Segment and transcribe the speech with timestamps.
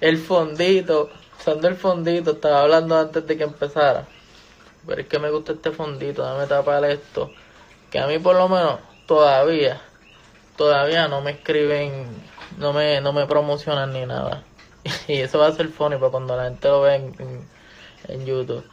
[0.00, 4.06] el fondito, usando el fondito, estaba hablando antes de que empezara.
[4.86, 7.30] Pero es que me gusta este fondito, dame tapar esto.
[7.90, 9.80] Que a mí por lo menos todavía,
[10.56, 12.06] todavía no me escriben,
[12.58, 14.42] no me, no me promocionan ni nada.
[15.08, 17.46] y eso va a ser funny para cuando la gente lo vea en,
[18.08, 18.64] en, YouTube.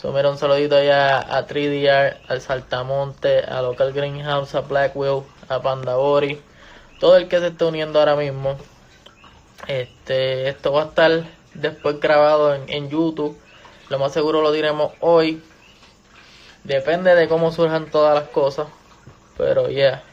[0.00, 6.40] So, un saludito allá a 3DR, al Saltamonte, a Local Greenhouse, a Blackwell, a Pandabori,
[6.98, 8.56] todo el que se esté uniendo ahora mismo.
[9.68, 11.24] Este, esto va a estar
[11.54, 13.38] después grabado en, YouTube.
[13.88, 15.42] Lo más seguro lo diremos hoy.
[16.64, 18.68] Depende de cómo surjan todas las cosas.
[19.36, 19.74] Pero ya.
[19.74, 20.04] Yeah.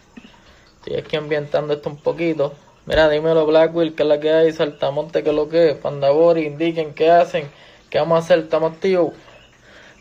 [0.79, 2.53] Estoy aquí ambientando esto un poquito.
[2.85, 6.45] Mira, dímelo Blackwell, que es la que hay, Saltamonte, que es lo que es, Pandabori,
[6.45, 7.51] indiquen qué hacen,
[7.89, 9.13] qué vamos a hacer, estamos activos.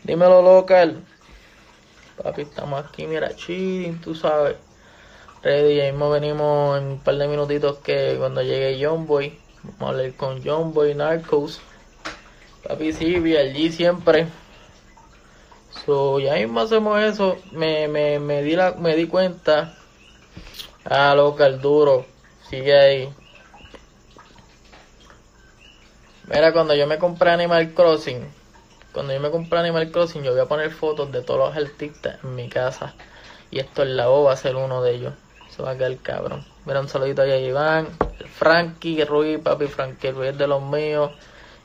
[0.03, 1.03] Dímelo local.
[2.23, 4.55] Papi, estamos aquí, mira, chilling, tú sabes.
[5.41, 9.31] Ready, ahí mismo venimos en un par de minutitos que cuando llegue John vamos
[9.79, 11.61] a hablar con John Narcos.
[12.67, 14.27] Papi, sí, allí siempre.
[15.85, 17.37] So, ya mismo hacemos eso.
[17.53, 19.77] Me, me, me, di la, me di cuenta.
[20.83, 22.05] Ah, local duro.
[22.49, 23.13] Sigue ahí.
[26.25, 28.27] Mira, cuando yo me compré Animal Crossing,
[28.91, 32.21] cuando yo me compré Animal Crossing, yo voy a poner fotos de todos los artistas
[32.25, 32.93] en mi casa.
[33.51, 35.13] Y esto en la O va a ser uno de ellos.
[35.59, 36.45] Se va a quedar cabrón.
[36.65, 41.11] Mira, un saludito ahí a Iván, el Frankie Ruiz, papi, Frankie Ruiz de los míos.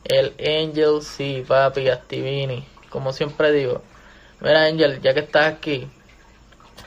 [0.03, 2.67] El Angel, sí, papi, Activini.
[2.91, 3.83] Como siempre digo.
[4.41, 5.89] Mira, Angel, ya que estás aquí,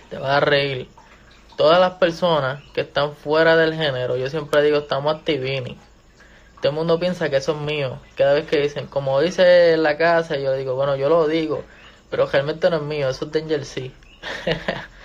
[0.09, 0.89] te vas a reír.
[1.55, 5.77] Todas las personas que están fuera del género, yo siempre digo, estamos Activini.
[6.59, 7.99] Todo el mundo piensa que eso es mío.
[8.17, 11.63] Cada vez que dicen, como dice la casa, yo digo, bueno, yo lo digo,
[12.09, 13.93] pero realmente no es mío, eso es de Angel sí.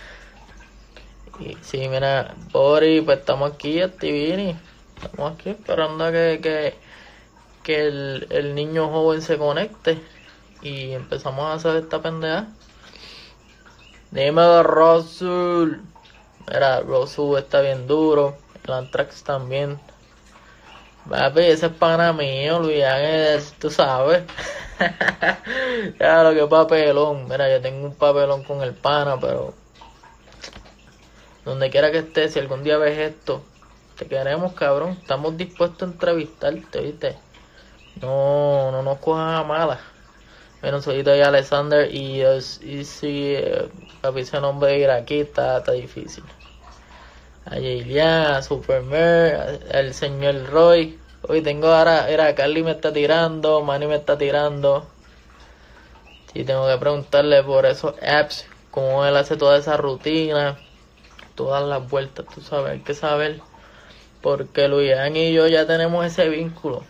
[1.40, 4.56] y sí, mira, Bori, pues estamos aquí, Activini.
[5.02, 6.74] Estamos aquí esperando a que, que,
[7.62, 10.00] que el, el niño joven se conecte
[10.62, 12.48] y empezamos a hacer esta pendeja.
[14.10, 15.82] Dímelo, Rosul.
[16.48, 18.36] Mira, Rosul está bien duro.
[18.64, 19.80] El Antrax también.
[21.08, 24.22] Papi, ese es pana mío, Luis tú sabes.
[25.98, 27.26] lo que papelón.
[27.28, 29.54] Mira, yo tengo un papelón con el pana, pero
[31.44, 33.42] donde quiera que estés, si algún día ves esto,
[33.96, 34.98] te queremos, cabrón.
[35.00, 37.16] Estamos dispuestos a entrevistarte, ¿viste?
[38.00, 39.80] No, no nos cojan a malas.
[40.60, 43.68] Bueno, soy de Alexander y, y si eh,
[44.16, 46.22] ese nombre de ir aquí está, está difícil.
[47.44, 50.98] A Jaylian, a Supermer, el señor Roy.
[51.28, 54.86] Hoy tengo ahora, era Carly me está tirando, Manny me está tirando.
[56.34, 60.56] Y tengo que preguntarle por esos apps, cómo él hace toda esa rutina,
[61.34, 63.40] todas las vueltas, tú sabes, hay que saber.
[64.20, 66.84] Porque Luian y yo ya tenemos ese vínculo.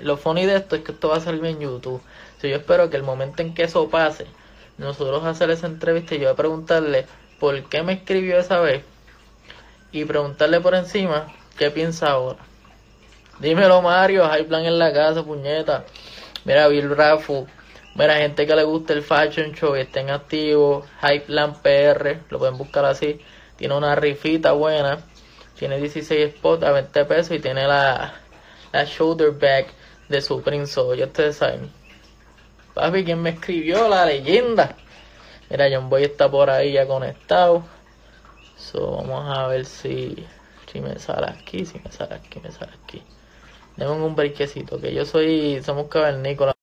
[0.00, 2.00] Lo funny de esto es que esto va a salir en YouTube.
[2.40, 4.26] So, yo espero que el momento en que eso pase,
[4.76, 7.06] nosotros hacer esa entrevista y yo a preguntarle
[7.40, 8.84] por qué me escribió esa vez
[9.92, 11.26] y preguntarle por encima
[11.56, 12.38] qué piensa ahora.
[13.40, 15.84] Dímelo Mario, hay plan en la casa, puñeta.
[16.44, 17.46] Mira, Bill Rafu.
[17.98, 20.86] Mira, gente que le gusta el Fashion Show y estén activos.
[21.02, 23.20] Hypeland PR, lo pueden buscar así.
[23.56, 25.00] Tiene una rifita buena.
[25.58, 28.14] Tiene 16 spots a 20 pesos y tiene la,
[28.72, 29.66] la shoulder bag
[30.08, 30.96] de Supreme Soul.
[30.96, 31.72] Ya ustedes saben.
[32.74, 33.88] Papi, ¿quién me escribió?
[33.88, 34.76] La leyenda.
[35.50, 37.64] Mira, John Boy está por ahí ya conectado.
[38.56, 40.24] So, vamos a ver si,
[40.70, 43.02] si me sale aquí, si me sale aquí, me sale aquí.
[43.76, 46.57] Deme un brequecito, que yo soy, somos cavernícolas.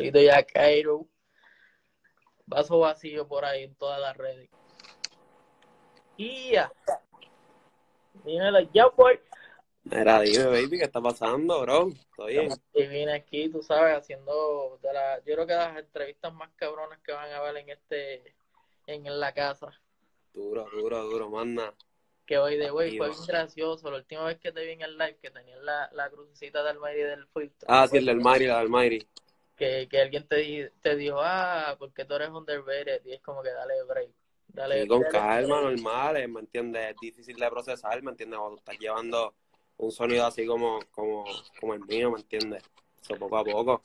[0.00, 1.06] Soy de ya Cairo.
[2.46, 4.48] Vaso vacío por ahí en todas las redes.
[6.16, 6.72] Y ya.
[8.24, 9.20] Dímelo, ya boy.
[9.84, 11.88] Mira, dime, baby, ¿qué está pasando, bro?
[11.88, 12.50] ¿Estoy bien?
[12.72, 16.98] Y vine aquí, tú sabes, haciendo de la, yo creo que las entrevistas más cabronas
[17.00, 18.34] que van a ver en este,
[18.86, 19.70] en, la casa.
[20.32, 21.74] Duro, duro, duro, manda.
[22.24, 23.90] Que hoy de hoy fue bien gracioso.
[23.90, 26.76] La última vez que te vi en el live, que tenías la, la crucecita del
[26.76, 27.66] Almighty del filtro.
[27.68, 29.06] Ah, sí, el del Almighty, el Almighty.
[29.60, 33.04] Que, que alguien te, te dijo, ah, porque tú eres underrated.
[33.04, 34.10] Y es como que dale break.
[34.48, 36.92] Dale, sí, con dale, calma, normal, ¿me entiendes?
[36.92, 38.38] Es difícil de procesar, ¿me entiendes?
[38.38, 39.34] Cuando estás llevando
[39.76, 41.26] un sonido así como, como,
[41.60, 42.62] como el mío, ¿me entiendes?
[43.02, 43.82] Eso poco a poco.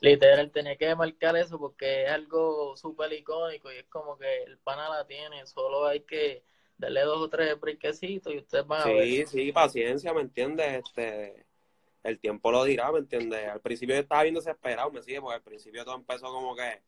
[0.00, 4.58] Literal, tenía que marcar eso porque es algo súper icónico y es como que el
[4.58, 6.44] pana la tiene, solo hay que
[6.76, 9.04] darle dos o tres briquecitos y ustedes van a ver.
[9.04, 10.84] Sí, sí, paciencia, ¿me entiendes?
[10.84, 11.46] Este,
[12.04, 13.48] el tiempo lo dirá, ¿me entiendes?
[13.48, 15.20] Al principio yo estaba bien desesperado, ¿me sigue?
[15.20, 16.82] Porque al principio todo empezó como que,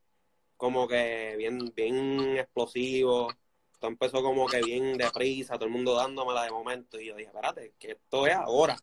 [0.57, 3.33] como que bien, bien explosivo,
[3.81, 7.01] todo empezó como que bien deprisa, todo el mundo dándomela de momento.
[7.01, 8.77] Y yo dije, espérate, que esto es ahora.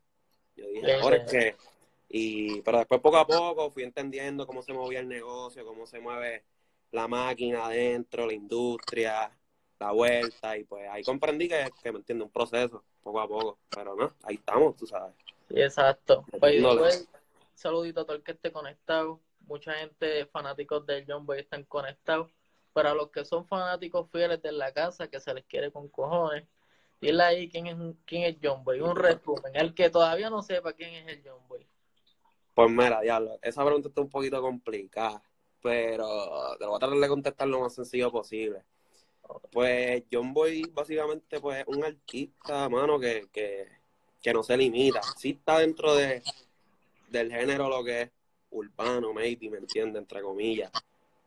[0.56, 1.56] Yo dije, ahora es que.
[2.10, 6.00] Y, pero después, poco a poco, fui entendiendo cómo se movía el negocio, cómo se
[6.00, 6.44] mueve
[6.92, 9.32] la máquina adentro, la industria,
[9.80, 10.58] la vuelta.
[10.58, 13.60] Y pues ahí comprendí que, que me entiende un proceso, poco a poco.
[13.70, 15.14] Pero no, ahí estamos, tú sabes.
[15.54, 16.26] Exacto.
[16.40, 17.08] Pues, pues,
[17.54, 19.20] saludito a todo el que esté conectado.
[19.42, 22.32] Mucha gente, fanáticos del John Boy, están conectados.
[22.74, 26.48] Para los que son fanáticos fieles de la casa, que se les quiere con cojones,
[27.00, 28.82] dile ahí quién es, quién es John Boy.
[28.82, 29.56] Un resumen.
[29.56, 31.68] El que todavía no sepa quién es el John Boy.
[32.56, 35.22] Pues mira, diablo, esa pregunta está un poquito complicada,
[35.62, 38.64] pero te lo voy a tratar de contestar lo más sencillo posible.
[39.52, 43.68] Pues John Boy básicamente pues es un artista, mano, que, que,
[44.24, 45.02] que no se limita.
[45.18, 46.24] Sí está dentro de,
[47.10, 48.12] del género lo que es
[48.52, 50.02] urbano, maybe, ¿me entiendes?
[50.02, 50.72] Entre comillas.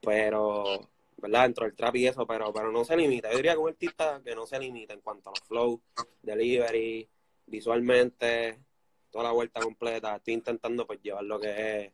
[0.01, 0.89] Pero,
[1.19, 1.43] ¿verdad?
[1.43, 3.31] Dentro del trap y eso, pero, pero no se limita.
[3.31, 5.81] Yo diría que un artista que no se limita en cuanto a los flow,
[6.23, 7.07] delivery,
[7.47, 8.59] visualmente,
[9.11, 10.17] toda la vuelta completa.
[10.17, 11.93] Estoy intentando pues llevar lo que es,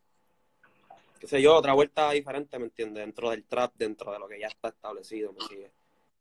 [1.19, 3.03] qué sé yo, otra vuelta diferente, ¿me entiendes?
[3.03, 5.73] Dentro del trap, dentro de lo que ya está establecido, ¿me sigue?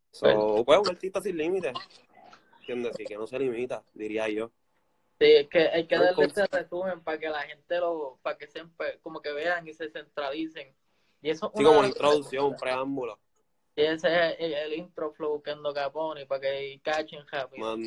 [0.10, 1.74] So, pues un artista sin límites,
[2.62, 2.94] ¿entiendes?
[2.96, 4.52] Así que no se limita, diría yo.
[5.22, 8.48] Sí, es que hay que darle este resumen para que la gente lo, para que
[8.48, 8.64] se,
[9.04, 10.76] como que vean y se centralicen.
[11.22, 13.20] Y eso sí, como introducción, un preámbulo.
[13.76, 17.78] Y ese es el, intro flow que ando Capone para que cachen rápido.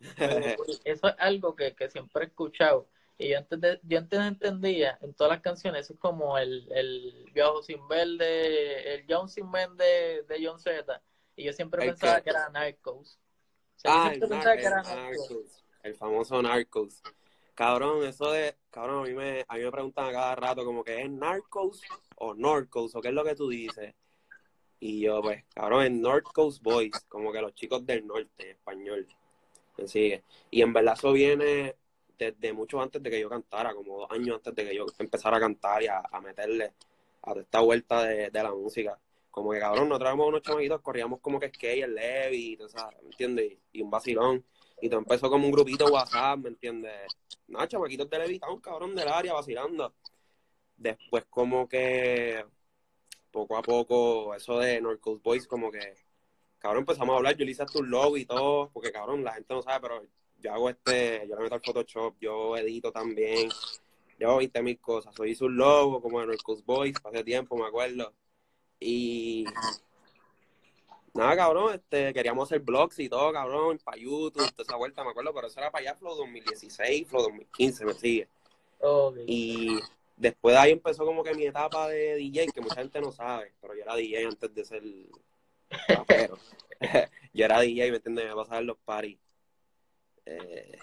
[0.84, 2.88] eso es algo que, que siempre he escuchado.
[3.18, 7.64] Y yo antes, yo antes entendía en todas las canciones, es como el, el Viejo
[7.64, 11.02] sin Verde, el John sin Verde de John Z.
[11.34, 13.18] Y yo siempre pensaba que era Narcos.
[13.82, 17.02] ah, el, Narcos el famoso Narcos.
[17.54, 20.82] Cabrón, eso de, cabrón, a mí me, a mí me preguntan a cada rato como
[20.82, 21.82] que es Narcos
[22.16, 23.94] o Norcos o qué es lo que tú dices.
[24.80, 28.50] Y yo, pues, cabrón, en North Coast Boys, como que los chicos del norte, en
[28.50, 29.06] español.
[29.78, 30.22] Me.
[30.50, 31.74] Y en verdad eso viene
[32.18, 35.38] desde mucho antes de que yo cantara, como dos años antes de que yo empezara
[35.38, 36.74] a cantar y a, meterle
[37.22, 38.98] a esta vuelta de, la música.
[39.30, 43.56] Como que, cabrón, nosotros éramos unos chamaquitos, corríamos como que skate, el Levi, ¿me entiendes?
[43.72, 44.44] Y un vacilón.
[44.80, 46.92] Y todo empezó como un grupito WhatsApp, ¿me entiendes?
[47.48, 48.08] Nada, chamaquitos
[48.50, 49.94] un cabrón del área, vacilando.
[50.76, 52.44] Después como que
[53.30, 55.94] poco a poco, eso de North Coast Boys, como que,
[56.58, 59.34] cabrón, empezamos a hablar, yo le hice hasta un logo y todo, porque cabrón, la
[59.34, 60.02] gente no sabe, pero
[60.38, 63.48] yo hago este, yo le meto al Photoshop, yo edito también,
[64.18, 67.24] yo hago 20 mil cosas, yo hice un logo como de North Coast Boys, hace
[67.24, 68.14] tiempo, me acuerdo.
[68.78, 69.44] Y
[71.14, 75.10] Nada, cabrón, este, queríamos hacer blogs y todo, cabrón, para YouTube, toda esa vuelta, me
[75.10, 78.28] acuerdo, pero eso era para allá, Flow 2016, Flow 2015, me sigue.
[79.26, 79.78] Y
[80.16, 83.52] después de ahí empezó como que mi etapa de DJ, que mucha gente no sabe,
[83.60, 84.82] pero yo era DJ antes de ser
[85.86, 86.36] rapero.
[87.32, 88.26] yo era DJ, ¿me entiendes?
[88.26, 89.18] Me pasaba en los parties.
[90.26, 90.78] Eh,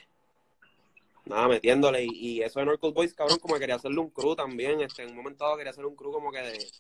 [1.26, 2.06] nada, metiéndole.
[2.06, 4.82] Y, y eso de North Boys, cabrón, como que quería hacerle un crew también.
[4.82, 6.72] Este, en un momento dado quería hacer un crew como que de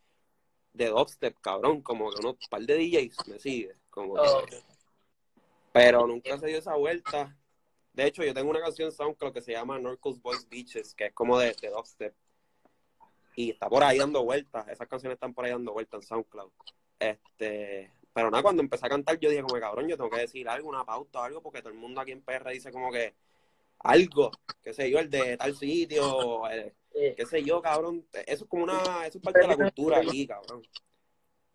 [0.73, 3.75] de dubstep, cabrón, como que unos par de DJs me sigue.
[3.89, 4.15] Como
[5.73, 7.37] Pero nunca se dio esa vuelta.
[7.93, 11.07] De hecho, yo tengo una canción en SoundCloud que se llama Norcos Boys Beaches, que
[11.07, 12.15] es como de, de dubstep.
[13.35, 14.67] Y está por ahí dando vueltas.
[14.67, 16.51] Esas canciones están por ahí dando vueltas en SoundCloud.
[16.99, 20.47] Este, pero nada, cuando empecé a cantar, yo dije como cabrón, yo tengo que decir
[20.47, 23.15] algo, una pauta o algo, porque todo el mundo aquí en PR dice como que
[23.79, 24.31] algo,
[24.61, 28.05] qué sé yo, el de tal sitio, el, qué sé yo, cabrón.
[28.25, 30.63] Eso es como una, eso es parte de la cultura aquí, cabrón.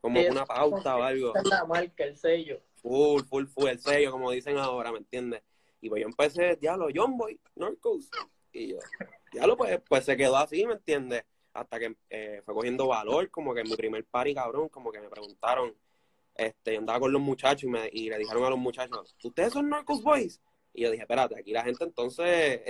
[0.01, 1.33] Como una pauta o algo.
[1.45, 2.61] la marca, el sello.
[2.77, 5.43] Full, full, full, el sello, como dicen ahora, ¿me entiendes?
[5.81, 8.15] Y pues yo empecé, diablo, John Boy, North Coast.
[8.53, 8.79] Y yo,
[9.33, 11.25] diablo, pues, pues se quedó así, ¿me entiendes?
[11.53, 15.01] Hasta que eh, fue cogiendo valor, como que en mi primer party, cabrón, como que
[15.01, 15.75] me preguntaron,
[16.35, 19.53] este, yo andaba con los muchachos y, me, y le dijeron a los muchachos, ¿ustedes
[19.53, 20.41] son North Coast Boys?
[20.73, 22.61] Y yo dije, espérate, aquí la gente entonces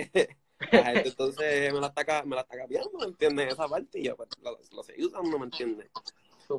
[0.71, 3.53] La gente entonces me la está, me la está cambiando, ¿me entiendes?
[3.53, 5.89] Esa parte y yo pues, lo, lo seguí usando, ¿me entiendes?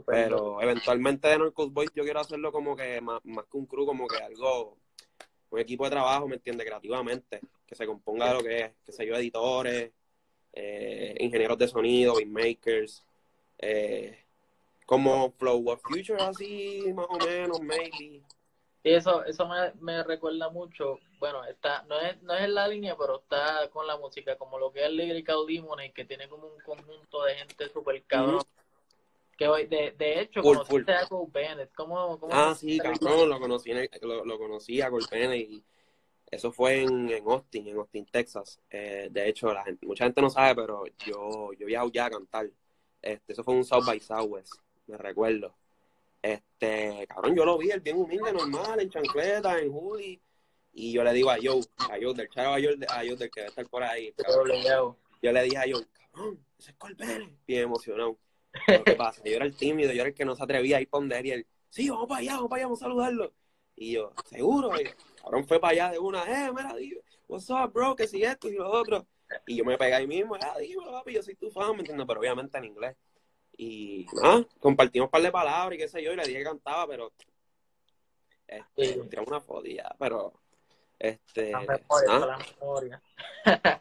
[0.06, 3.86] Pero eventualmente de Norcos Boys yo quiero hacerlo como que más, más que un crew,
[3.86, 4.76] como que algo,
[5.50, 6.66] un equipo de trabajo, ¿me entiendes?
[6.66, 9.92] Creativamente, que se componga de lo que es, que sé yo, editores,
[10.52, 13.04] eh, ingenieros de sonido, beatmakers,
[13.58, 14.24] eh,
[14.84, 18.22] como Flow of Future, así más o menos, maybe.
[18.82, 22.68] Y eso, eso me, me recuerda mucho bueno, está, no es, no es en la
[22.68, 26.46] línea, pero está con la música, como lo que es Lyrical Demon, que tiene como
[26.46, 28.42] un conjunto de gente súper cabrón.
[29.36, 31.72] Que hoy, de, de hecho, full, conociste a Cole Bennett.
[31.74, 35.64] ¿Cómo, cómo ah, sí, cabrón, lo conocí, lo, lo conocí a Cole Bennett y
[36.30, 38.60] eso fue en, en Austin, en Austin, Texas.
[38.70, 42.10] Eh, de hecho, la gente, mucha gente no sabe, pero yo, yo viajo ya a
[42.10, 42.50] cantar.
[43.00, 44.54] Este, eso fue un South by Southwest,
[44.86, 45.54] me recuerdo.
[46.20, 50.20] Este, cabrón, yo lo vi, él bien humilde, normal, en chancleta, en hoodie.
[50.72, 53.30] Y yo le digo a Joe, a Joe del chavo, a Joe, a Joe del
[53.30, 54.14] que debe estar por ahí.
[55.22, 57.30] Yo le dije a Joe, cabrón, ese es Colbert.
[57.46, 58.18] Bien emocionado.
[58.84, 59.22] ¿Qué pasa?
[59.24, 61.28] Yo era el tímido, yo era el que no se atrevía a ir para donde
[61.28, 63.32] y él, sí, vamos para allá, vamos para allá, vamos a saludarlo.
[63.76, 64.88] Y yo, seguro, y,
[65.22, 66.74] cabrón fue para allá de una, eh, mira,
[67.28, 69.06] what's up, bro, que si esto y lo otro.
[69.46, 72.06] Y yo me pegué ahí mismo, ah, dímelo, papi, yo soy tu fan, ¿me entiendes?
[72.06, 72.96] Pero obviamente en inglés.
[73.60, 76.44] Y nada, compartimos un par de palabras y qué sé yo, y le dije que
[76.44, 77.12] cantaba, pero
[78.46, 80.32] este, tiramos una fodilla, pero
[80.96, 81.52] este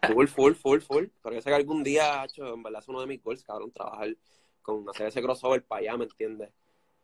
[0.08, 1.06] full, full, full, full.
[1.22, 3.72] Pero yo sé que algún día, hecho, en verdad es uno de mis goals, cabrón,
[3.72, 4.16] trabajar
[4.64, 6.52] con hacer ese crossover para allá, ¿me entiendes?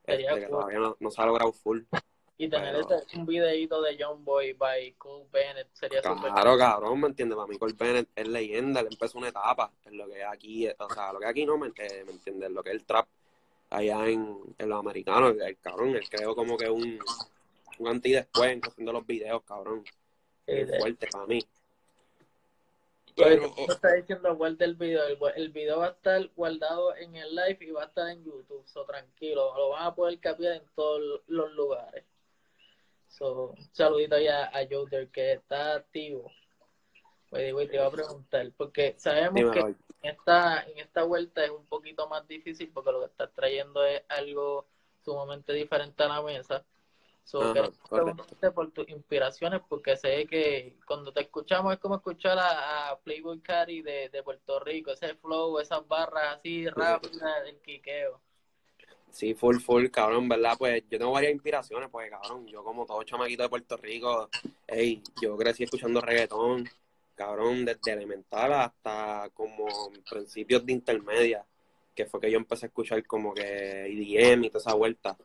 [0.06, 1.84] Este, que todavía no, no se ha logrado full.
[2.38, 6.32] Y tener este, un videito de John Boy by Cole Bennett sería súper.
[6.32, 7.36] Claro, cabrón, ¿me entiendes?
[7.36, 10.68] Para mí Cole Bennett es leyenda, él empezó una etapa en lo que es aquí,
[10.68, 12.50] o sea, lo que aquí no, ¿me, eh, ¿me entiendes?
[12.52, 13.08] Lo que es el trap
[13.70, 17.00] allá en, en los americanos, el, cabrón, él creó como que un,
[17.80, 19.84] un anti después en haciendo los videos, cabrón.
[20.46, 21.40] Es fuerte para mí.
[23.16, 25.06] Pero, está diciendo guarda el video.
[25.06, 28.24] El, el, video va a estar guardado en el live y va a estar en
[28.24, 28.63] YouTube.
[28.66, 32.04] So, tranquilo, lo van a poder capiar en todos los lugares.
[33.13, 36.32] So, un saludito ya a Joder que está activo.
[37.29, 41.65] Oye, te iba a preguntar, porque sabemos que en esta, en esta vuelta es un
[41.67, 44.65] poquito más difícil porque lo que estás trayendo es algo
[45.03, 46.65] sumamente diferente a la mesa.
[47.24, 47.53] So,
[47.89, 53.41] preguntarte por tus inspiraciones porque sé que cuando te escuchamos es como escuchar a, Playboy
[53.41, 58.23] Cari de, de, Puerto Rico, ese flow, esas barras así rápidas, el quiqueo.
[59.13, 60.55] Sí, full, full, cabrón, ¿verdad?
[60.58, 64.27] Pues yo tengo varias inspiraciones, pues, cabrón, yo como todo chamaquito de Puerto Rico,
[64.65, 66.67] hey, yo crecí escuchando reggaetón,
[67.13, 69.67] cabrón, desde elemental hasta como
[70.10, 71.46] principios de intermedia,
[71.93, 75.15] que fue que yo empecé a escuchar como que IDM y toda esa vuelta.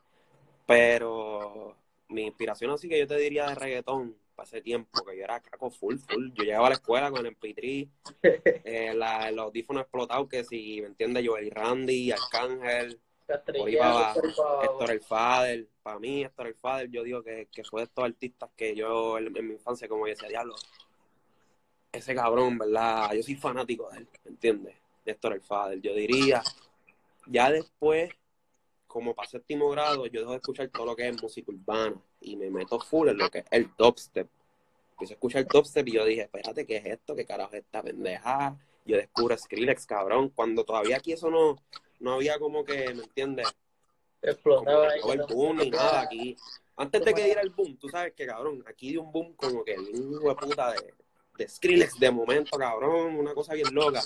[0.67, 1.75] Pero
[2.09, 5.69] mi inspiración así que yo te diría de reggaetón, ese tiempo, que yo era caco
[5.69, 6.29] full, full.
[6.33, 7.89] Yo llegaba a la escuela con el MP3,
[8.23, 11.27] eh, la, los audífonos explotados, que si, ¿me entiendes?
[11.27, 12.99] Joel Randy, Arcángel,
[13.53, 13.69] por
[14.63, 18.03] Héctor el Fader, para mí Héctor el Fader, yo digo que, que fue de estos
[18.03, 20.55] artistas que yo en, mi infancia, como yo decía, diablo,
[21.91, 23.13] ese cabrón, ¿verdad?
[23.13, 24.75] Yo soy fanático de él, ¿me entiendes?
[25.05, 26.41] De Héctor el Fader, yo diría,
[27.27, 28.11] ya después,
[28.87, 32.35] como para séptimo grado, yo dejo de escuchar todo lo que es música urbana y
[32.35, 34.27] me meto full en lo que es el dubstep.
[34.91, 37.15] Empiezo a escuchar el dubstep y yo dije, espérate, ¿qué es esto?
[37.15, 38.57] ¿Qué carajo es esta pendeja?
[38.85, 41.57] Yo descubro Skrillex, cabrón, cuando todavía aquí eso no
[41.99, 43.47] no había como que, ¿me entiendes?
[44.21, 46.35] Explotaba no el boom ni nada aquí.
[46.75, 49.63] Antes de que diera el boom, tú sabes que, cabrón, aquí dio un boom como
[49.63, 50.93] que un hijo de puta de,
[51.37, 54.01] de Skrillex de momento, cabrón, una cosa bien loca.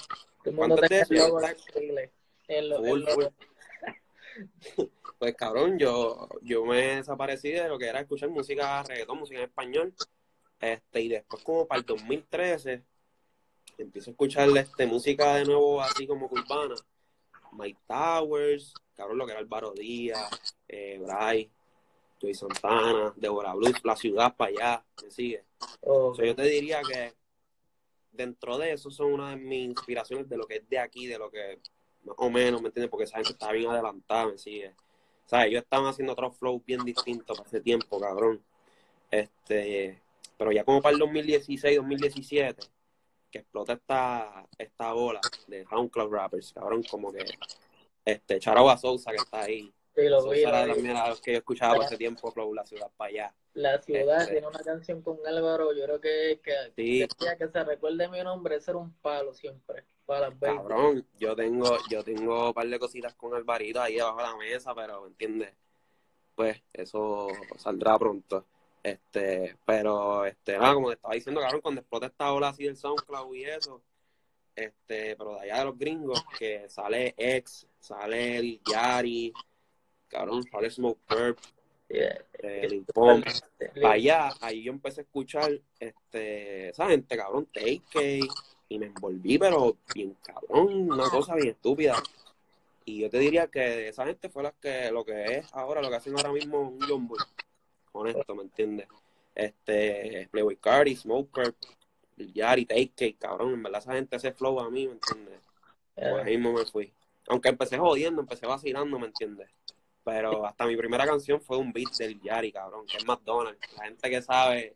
[0.55, 1.13] ¿Cuántos de eso?
[5.19, 9.45] pues cabrón, yo, yo me desaparecí de lo que era escuchar música reggaetón, música en
[9.45, 9.93] español.
[10.59, 12.83] Este, y después como para el 2013
[13.77, 16.75] empiezo a escuchar este, música de nuevo así como urbana
[17.53, 21.51] Mike Towers, cabrón, lo que era Álvaro Díaz, eh, Bray,
[22.21, 25.43] Joey Santana, Deborah Blues, la ciudad para allá, ¿me sigue?
[25.83, 27.13] yo te diría que
[28.11, 31.17] dentro de eso son una de mis inspiraciones de lo que es de aquí, de
[31.17, 31.59] lo que
[32.03, 32.89] más o menos, ¿me entiendes?
[32.89, 34.75] Porque saben que está bien adelantada, ¿me sigue?
[35.25, 35.47] ¿Sabes?
[35.47, 38.43] Ellos estaban haciendo otros flows bien distintos para ese tiempo, cabrón.
[39.09, 40.01] Este,
[40.37, 42.67] pero ya como para el 2016, 2017,
[43.33, 47.25] que explota esta, esta ola de SoundCloud rappers, cabrón, como que
[48.05, 49.73] este Charagua Sousa que está ahí.
[49.95, 52.91] Sí, lo vi, era a los que yo escuchaba por ese tiempo, Flow, La Ciudad
[52.95, 53.35] para allá.
[53.55, 57.07] La Ciudad este, tiene una canción con Álvaro, yo creo que, que, sí.
[57.37, 59.83] que, se recuerde mi nombre, ser un palo siempre.
[60.05, 64.23] Para Cabrón, yo tengo, yo tengo un par de cositas con Alvarito ahí debajo de
[64.23, 65.53] la mesa, pero ¿me entiendes?
[66.35, 68.45] Pues eso saldrá pronto.
[68.83, 72.75] Este, pero, este, nada, como te estaba diciendo, cabrón, cuando explota esta ola así del
[72.75, 73.81] SoundCloud y eso,
[74.53, 79.31] este, pero de allá de los gringos, que sale X, sale el Yari,
[80.09, 81.39] cabrón, sale Smoke Purp,
[81.87, 83.25] el Pump,
[83.85, 85.49] allá, ahí yo empecé a escuchar,
[85.79, 88.19] este, esa gente, cabrón, Take
[88.67, 92.03] y me envolví, pero bien cabrón, una cosa bien estúpida.
[92.85, 95.89] Y yo te diría que esa gente fue la que, lo que es ahora, lo
[95.89, 97.19] que hacen ahora mismo un John Boy
[97.93, 98.87] honesto, ¿me entiendes?
[99.35, 101.55] Este, Playboy Cardi, Smoker,
[102.17, 105.39] Yari, Take cabrón, en verdad esa gente ese flow a mí, ¿me entiendes?
[105.95, 106.93] Por ahí mismo me fui.
[107.27, 109.49] Aunque empecé jodiendo, empecé vacilando, ¿me entiendes?
[110.03, 113.59] Pero hasta mi primera canción fue un beat del Yari, cabrón, que es McDonald's.
[113.77, 114.75] La gente que sabe,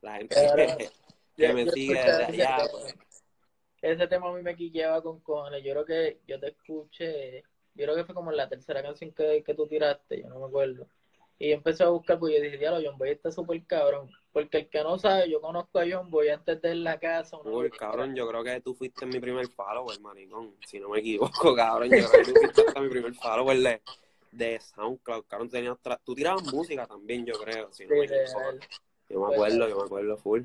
[0.00, 0.36] la gente
[1.36, 2.94] que, me sigue desde allá, pues.
[3.82, 5.62] Ese tema a mí me quillaba con cojones.
[5.64, 7.44] Yo creo que yo te escuché
[7.78, 10.46] yo creo que fue como la tercera canción que, que tú tiraste, yo no me
[10.46, 10.88] acuerdo.
[11.40, 14.10] Y empecé a buscar, porque yo dije, diablo, John Boy está súper cabrón.
[14.32, 17.38] Porque el que no sabe, yo conozco a John Boy antes de ir la casa.
[17.44, 20.56] Uy, cabrón, yo creo que tú fuiste mi primer follower, maricón.
[20.66, 21.90] Si no me equivoco, cabrón.
[21.90, 23.82] Yo creo que tú fuiste mi primer follower de,
[24.32, 25.24] de SoundCloud.
[25.26, 27.72] Cabrón, tenías tú tirabas música también, yo creo.
[27.72, 28.58] Si no me equivoco.
[29.08, 30.42] Yo me acuerdo, yo me acuerdo full.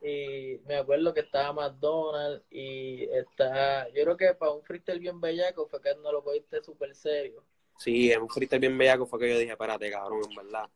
[0.00, 3.88] Y me acuerdo que estaba McDonald's y está.
[3.88, 7.42] Yo creo que para un freestyle bien bellaco fue que no lo cogiste súper serio.
[7.78, 10.68] Sí, en un freestyle bien bellaco fue que yo dije, espérate, cabrón, en verdad.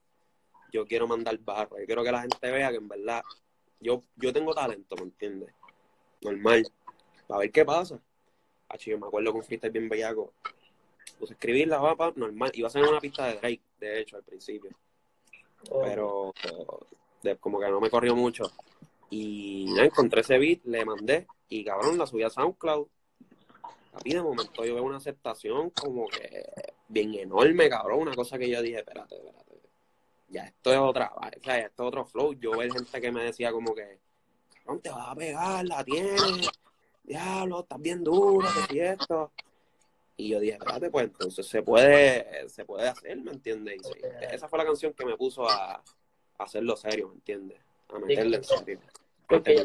[0.73, 1.79] Yo quiero mandar barro.
[1.79, 3.23] Yo quiero que la gente vea que en verdad
[3.81, 5.53] yo, yo tengo talento, ¿me entiendes?
[6.21, 6.65] Normal.
[7.29, 8.01] A ver qué pasa.
[8.69, 10.33] Así yo me acuerdo que un freestyle bien bellaco.
[11.19, 12.53] Puse escribir la vapa, normal.
[12.55, 14.71] Iba a ser una pista de Drake, de hecho, al principio.
[15.71, 15.83] Oh.
[15.83, 16.33] Pero
[17.41, 18.51] como que no me corrió mucho.
[19.11, 22.87] Y ya encontré ese beat, le mandé y cabrón, la subí a SoundCloud.
[23.93, 26.45] A de momento yo veo una aceptación como que
[26.89, 28.01] bien enorme, cabrón.
[28.01, 29.61] Una cosa que yo dije, espérate, espérate.
[30.29, 32.33] Ya esto es otra, o sea, esto es otro flow.
[32.33, 33.99] Yo veo gente que me decía como que,
[34.55, 36.51] cabrón, te vas a pegar, la tienes.
[37.03, 39.31] Diablo, estás bien duro, que esto.
[40.17, 43.83] Y yo dije, espérate, pues entonces se puede, se puede hacer, ¿me entiendes?
[44.31, 45.83] esa fue la canción que me puso a, a
[46.39, 47.59] hacerlo serio, ¿me entiendes?
[47.89, 48.81] A meterle en serio.
[49.27, 49.65] Porque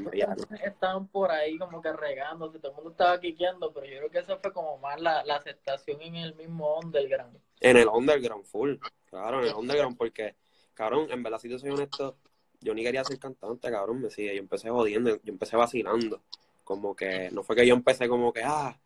[0.64, 4.20] estaban por ahí como que regándose, todo el mundo estaba quiqueando, pero yo creo que
[4.20, 7.38] esa fue como más la, aceptación en el mismo underground.
[7.60, 10.36] En el underground full, claro, en el underground, porque,
[10.74, 12.18] cabrón, en verdad, si te soy honesto,
[12.62, 16.22] yo ni quería ser cantante, cabrón, me sigue, yo empecé jodiendo, yo empecé vacilando,
[16.64, 18.80] como que, no fue que yo empecé como que, ah,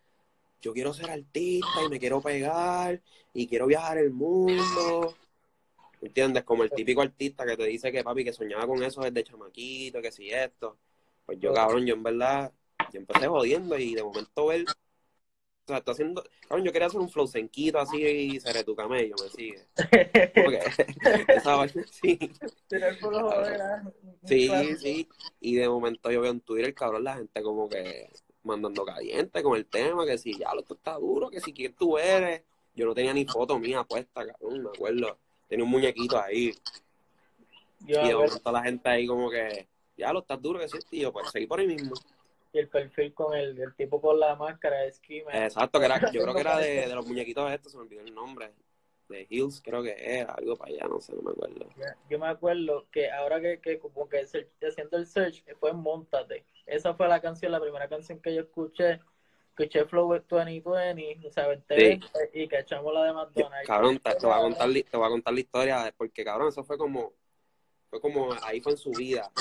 [0.62, 3.02] yo quiero ser artista y me quiero pegar
[3.34, 5.16] y quiero viajar el mundo
[6.02, 6.44] ¿Entiendes?
[6.44, 10.02] Como el típico artista que te dice que papi, que soñaba con eso desde chamaquito,
[10.02, 10.78] que si esto.
[11.26, 12.52] Pues yo, cabrón, yo en verdad,
[12.92, 17.00] yo empecé jodiendo y de momento él, o sea, está haciendo, cabrón, yo quería hacer
[17.00, 19.68] un flow senquito así y seré tu camello, me sigue.
[19.76, 20.60] Porque
[21.28, 22.20] esa vaina, sí.
[24.26, 25.10] Sí, sí.
[25.40, 28.10] Y de momento yo veo en Twitter, cabrón, la gente como que
[28.42, 32.00] mandando caliente con el tema, que si ya lo está duro, que si quién tú
[32.00, 32.42] eres.
[32.74, 35.20] Yo no tenía ni foto mía puesta, cabrón, me acuerdo
[35.52, 36.54] tenía un muñequito ahí.
[37.86, 41.12] y de momento la gente ahí como que, ya lo estás duro que sí, tío,
[41.12, 41.94] pues seguí por ahí mismo.
[42.54, 45.36] Y el perfil con el, el tipo con la máscara de Skimmer.
[45.36, 48.02] Exacto, que era, yo creo que era de, de, los muñequitos estos, se me olvidó
[48.02, 48.54] el nombre.
[49.10, 51.68] De Hills, creo que era, algo para allá, no sé, no me acuerdo.
[52.10, 56.46] Yo me acuerdo que ahora que, que como que haciendo el search fue Montate.
[56.66, 59.02] Esa fue la canción, la primera canción que yo escuché
[59.52, 63.68] escuché Flow 2020, o sea, 2020 y que echamos la de McDonald's.
[63.68, 66.78] Cabrón, te, voy a contar, te voy a contar la historia, porque cabrón, eso fue
[66.78, 67.14] como,
[67.90, 69.32] fue como, ahí fue en su vida.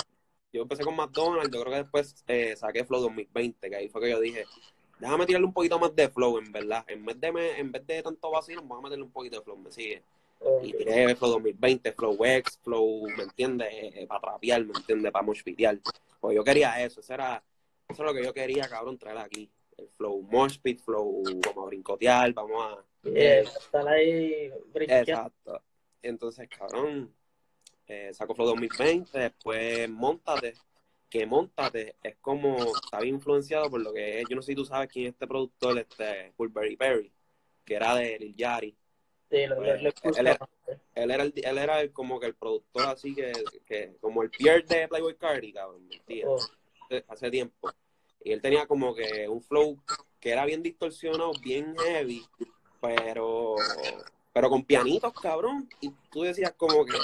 [0.53, 4.01] Yo empecé con McDonald's, yo creo que después eh, saqué Flow 2020, que ahí fue
[4.01, 4.44] que yo dije,
[4.99, 6.85] déjame tirarle un poquito más de flow, en verdad.
[6.88, 9.44] En vez de, me, en vez de tanto vacío, vamos a meterle un poquito de
[9.44, 10.03] flow, me sigue.
[10.62, 13.68] Y tiré Flow 2020, Flow X, Flow, ¿me entiendes?
[13.73, 15.12] Eh, eh, para trapear, ¿me entiendes?
[15.12, 15.79] Para moshpitear.
[16.18, 17.42] Pues yo quería eso, eso era,
[17.87, 21.66] eso es lo que yo quería, cabrón, traer aquí el flow moshpit, flow vamos a
[21.66, 22.84] brincotear, vamos a...
[23.04, 25.62] Eh, estar ahí Exacto.
[26.02, 27.14] Entonces, cabrón,
[27.86, 30.54] eh, saco Flow 2020, después Montate,
[31.08, 34.56] que Montate es como, está bien influenciado por lo que es, yo no sé si
[34.56, 37.12] tú sabes quién es este productor, este Pulberry Perry,
[37.64, 38.76] que era de Lil Yari.
[39.30, 39.80] Sí, lo, pues,
[40.18, 40.38] él, era,
[40.94, 43.32] él, era el, él era el, como que el productor así que,
[43.64, 46.38] que como el Pierre de Playboy Cardi, cabrón, mentira, oh.
[47.08, 47.70] hace tiempo.
[48.22, 49.78] Y él tenía como que un flow
[50.20, 52.22] que era bien distorsionado, bien heavy,
[52.80, 53.56] pero
[54.33, 55.68] pero con pianitos, cabrón.
[55.80, 56.98] Y tú decías como que,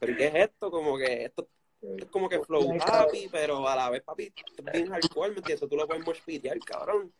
[0.00, 0.70] ¿pero qué es esto?
[0.70, 1.46] Como que esto
[1.80, 4.32] es como que flow happy, pero a la vez, papi,
[4.72, 5.68] bien hardcore, ¿me entiendes?
[5.68, 7.12] Tú lo puedes moshpitear, cabrón.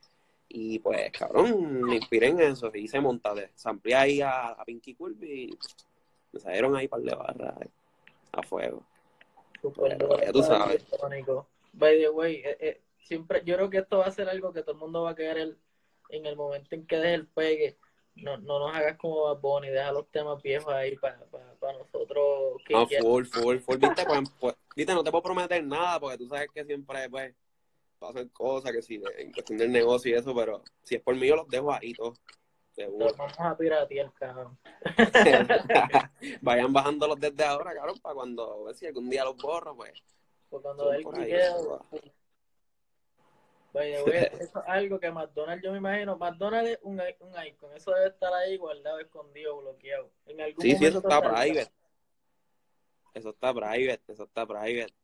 [0.48, 2.70] Y pues, cabrón, me inspiré en eso.
[2.74, 3.50] Y hice montaje.
[3.54, 5.58] Samplé ahí a, a Pinky Curvy y
[6.32, 7.54] me salieron ahí par de barras
[8.32, 8.82] a fuego.
[9.62, 10.84] pero, ya tú sabes.
[11.74, 14.62] By the way, eh, eh, siempre, yo creo que esto va a ser algo que
[14.62, 15.56] todo el mundo va a querer
[16.10, 17.78] en el momento en que deje el pegue.
[18.14, 22.60] No, no nos hagas como Bad Bunny, deja los temas viejos ahí para, para, nosotros.
[22.68, 23.76] no, full, full, full.
[23.80, 27.34] Viste, pues, pues, viste, no te puedo prometer nada porque tú sabes que siempre pues,
[27.98, 31.28] pasan cosas, que si en cuestión del negocio y eso, pero si es por mí
[31.28, 32.20] yo los dejo ahí todos.
[32.72, 33.12] Seguro.
[33.16, 34.58] vamos a piratear, cabrón.
[36.42, 39.92] Vayan bajándolos desde ahora, cabrón, para cuando, a ver si algún día los borro, pues.
[40.48, 41.04] Pues cuando él
[43.80, 47.92] quiera, eso es algo que McDonald's, yo me imagino, McDonald's es un, un icon, eso
[47.92, 50.10] debe estar ahí guardado, escondido, bloqueado.
[50.26, 51.70] En algún sí, sí, eso está private.
[53.14, 54.94] Eso está private, eso está private.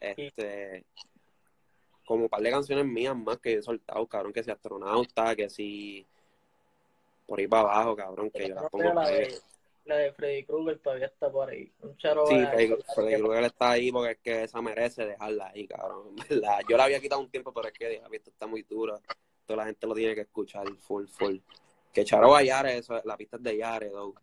[0.00, 0.84] Este,
[2.06, 5.50] como un par de canciones mías más que he soltado, cabrón, que si astronauta, que
[5.50, 6.06] si
[7.26, 9.10] por ahí para abajo, cabrón, que yo la pongo la
[9.88, 11.72] la de Freddy Krueger todavía está por ahí.
[11.80, 12.36] Un charo sí,
[12.94, 16.14] Freddy, Krueger está ahí porque es que esa merece dejarla ahí, cabrón.
[16.68, 19.00] Yo la había quitado un tiempo, pero es que esto está muy duro.
[19.46, 21.38] Toda la gente lo tiene que escuchar full, full.
[21.92, 24.14] Que Charo a Yare, eso, la pista es de Yare, though.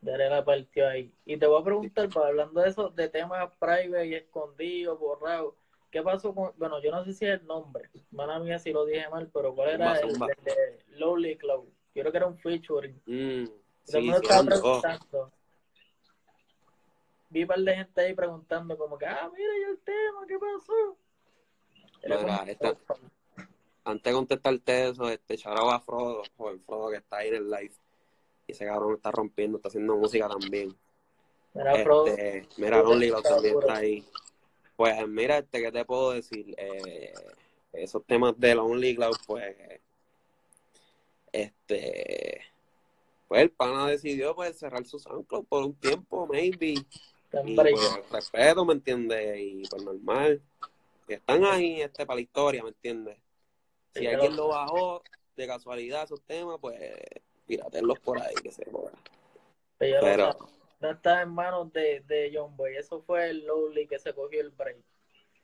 [0.00, 1.12] Yare la partió ahí.
[1.26, 5.54] Y te voy a preguntar, pues, hablando de eso, de temas private y escondidos, borrados,
[5.90, 8.86] ¿qué pasó con, bueno, yo no sé si es el nombre, mala mía si lo
[8.86, 11.68] dije mal, pero ¿cuál era el, de Lowly Cloud?
[11.94, 13.00] Yo creo que era un featuring.
[13.06, 13.44] Mm,
[13.86, 15.32] sí, estaba preguntando.
[17.28, 20.38] Vi un par de gente ahí preguntando como que, ah, mira, ya el tema, ¿qué
[20.38, 20.96] pasó?
[22.02, 22.76] Mira, esta,
[23.84, 27.50] antes de contestarte eso, este charao a Frodo, el Frodo que está ahí en el
[27.50, 27.74] live.
[28.46, 30.76] Y ese cabrón está rompiendo, está haciendo música también.
[31.54, 32.06] Mira, este, Frodo.
[32.56, 34.04] Mira, Lonely también está ahí.
[34.76, 36.54] Pues mira, este, ¿qué te puedo decir?
[36.58, 37.12] Eh,
[37.72, 39.56] esos temas de Lonely Cloud, pues,
[41.32, 42.42] este,
[43.28, 46.74] pues el pana decidió pues cerrar su SoundCloud por un tiempo, maybe.
[47.44, 47.74] Y pues,
[48.10, 49.38] respeto, ¿me entiendes?
[49.38, 50.42] Y pues normal.
[51.08, 53.18] están ahí, este, para la historia, ¿me entiendes?
[53.94, 55.02] Si alguien lo bajó
[55.36, 56.78] de casualidad esos temas, pues
[57.46, 58.92] piratenlos por ahí, que se joda.
[59.78, 60.36] Pero,
[60.80, 64.40] no, está en manos de, de John Boy, eso fue el Lowly que se cogió
[64.40, 64.78] el break.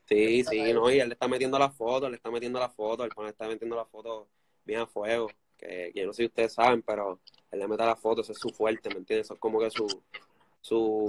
[0.05, 3.03] Sí, sí, no, y él le está metiendo la foto, le está metiendo la foto,
[3.03, 4.27] el pan está metiendo la foto
[4.65, 5.29] bien a fuego,
[5.63, 7.19] que, que no sé si ustedes saben, pero
[7.51, 9.27] él le mete la foto, eso es su fuerte, ¿me entiendes?
[9.27, 9.87] Eso es como que su,
[10.61, 11.07] su,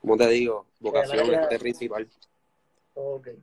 [0.00, 0.66] ¿cómo te digo?
[0.80, 2.08] Vocación este principal.
[2.94, 3.38] Okay.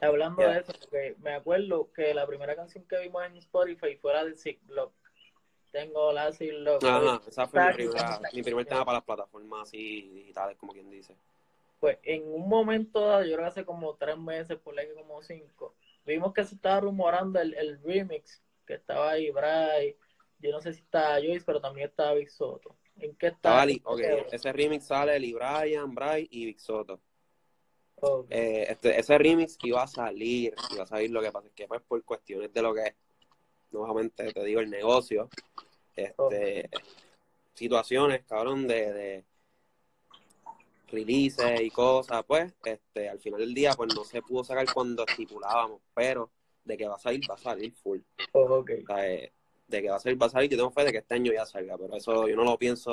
[0.00, 4.14] Hablando de eso, porque me acuerdo que la primera canción que vimos en Spotify fue
[4.14, 4.58] la de Sick.
[5.72, 6.82] Tengo la Sick Love.
[6.84, 10.90] Ajá, esa fue mi, primera, mi primer tema para las plataformas así digitales, como quien
[10.90, 11.14] dice.
[11.78, 15.22] Pues en un momento dado, yo creo que hace como tres meses, por ahí como
[15.22, 15.74] cinco,
[16.04, 19.96] vimos que se estaba rumorando el, el remix, que estaba ahí Bray,
[20.38, 22.76] yo no sé si estaba Joyce, pero también estaba Big Soto.
[22.96, 23.64] ¿En qué estaba?
[23.84, 24.24] okay.
[24.30, 27.00] ese remix sale Lee Brian, Bray y Big Soto.
[28.30, 31.68] Eh, este, ese remix iba a salir, iba a salir lo que pasa es que
[31.68, 32.94] pues por cuestiones de lo que es,
[33.72, 35.28] nuevamente te digo, el negocio,
[35.94, 36.70] este,
[37.52, 39.24] situaciones, cabrón, de, de
[40.88, 45.04] releases y cosas, pues, este, al final del día, pues no se pudo sacar cuando
[45.06, 46.30] estipulábamos, pero
[46.64, 48.00] de que va a salir, va a salir full.
[48.32, 49.32] Eh,
[49.66, 51.32] de que va a salir, va a salir, yo tengo fe de que este año
[51.32, 52.92] ya salga, pero eso yo no lo pienso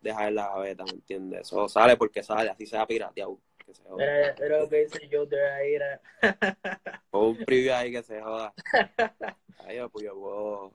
[0.00, 1.40] dejar en la gaveta, ¿me entiendes?
[1.42, 4.34] Eso sale porque sale, así sea pirateado que se joda.
[4.38, 6.00] Pero, que dice Joder ahí era.
[7.12, 8.54] Un preview ahí que se joda.
[9.58, 10.72] Ahí pues yo puedo,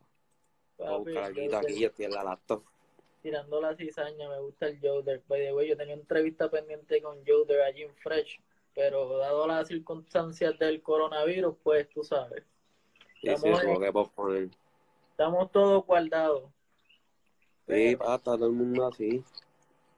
[0.75, 2.65] puedo buscar aquí, aquí, yo estoy en la laptop.
[3.21, 5.21] Tirando la cizaña, me gusta el Joder.
[5.29, 8.41] By the way, yo tenía entrevista pendiente con Joder allí en Fresh,
[8.73, 12.43] pero dado las circunstancias del coronavirus, pues tú sabes.
[13.21, 14.49] Estamos, sí, sí, que posponer.
[15.11, 16.49] estamos todos guardados.
[17.67, 19.23] Sí, pasa, todo el mundo así.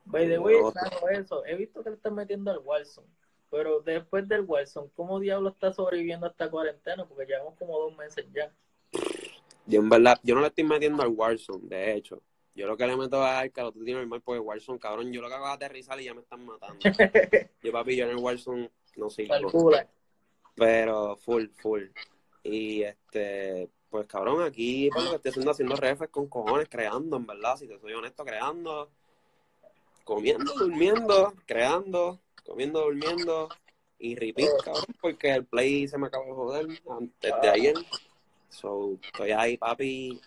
[0.05, 1.45] By the way, claro, eso.
[1.45, 3.05] He visto que le están metiendo al Wilson.
[3.49, 7.05] Pero después del Wilson, ¿cómo diablo está sobreviviendo esta cuarentena?
[7.05, 8.51] Porque llevamos como dos meses ya.
[9.65, 12.21] Yo en verdad, yo no le estoy metiendo al Wilson, de hecho.
[12.55, 15.27] Yo lo que le meto a Call of Duty normal porque Wilson, cabrón, yo lo
[15.27, 16.79] que hago es aterrizar y ya me están matando.
[17.63, 19.71] yo papi, yo en el Wilson no sirvo.
[20.55, 21.85] Pero full, full.
[22.43, 27.17] Y este, pues cabrón, aquí pues lo que estoy haciendo, haciendo refes con cojones, creando,
[27.17, 28.91] en verdad, si te soy honesto, creando
[30.03, 33.49] comiendo, durmiendo, creando, comiendo, durmiendo
[33.97, 37.75] y repeat, cabrón, porque el play se me acabó de joder antes de ayer.
[38.49, 40.19] So, estoy ahí, papi,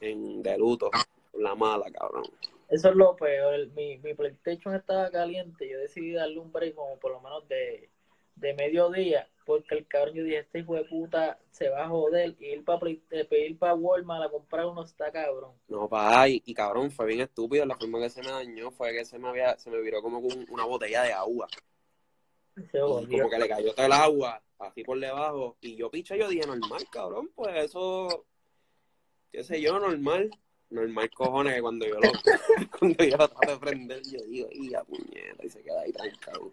[0.00, 0.90] en de luto,
[1.36, 2.24] la mala, cabrón.
[2.68, 3.68] Eso es lo peor.
[3.74, 5.68] Mi, mi PlayStation estaba caliente.
[5.68, 7.90] Yo decidí darle un break como por lo menos de,
[8.36, 12.34] de mediodía porque el cabrón, yo dije, este hijo de puta se va a joder
[12.38, 15.52] y ir para pedir para Walmart a comprar uno está cabrón.
[15.68, 17.64] No, pa, y, y, cabrón, fue bien estúpido.
[17.66, 20.22] La forma que se me dañó fue que se me había, se me viró como
[20.22, 21.46] con una botella de agua.
[22.72, 25.56] como que le cayó todo el agua así por debajo.
[25.60, 28.26] Y yo picha, yo dije, normal, cabrón, pues eso,
[29.30, 30.30] qué sé yo, normal.
[30.70, 32.00] Normal cojones que cuando yo lo,
[32.78, 36.52] cuando yo lo trato de prender, yo digo, y puñeta, y se queda ahí trancado.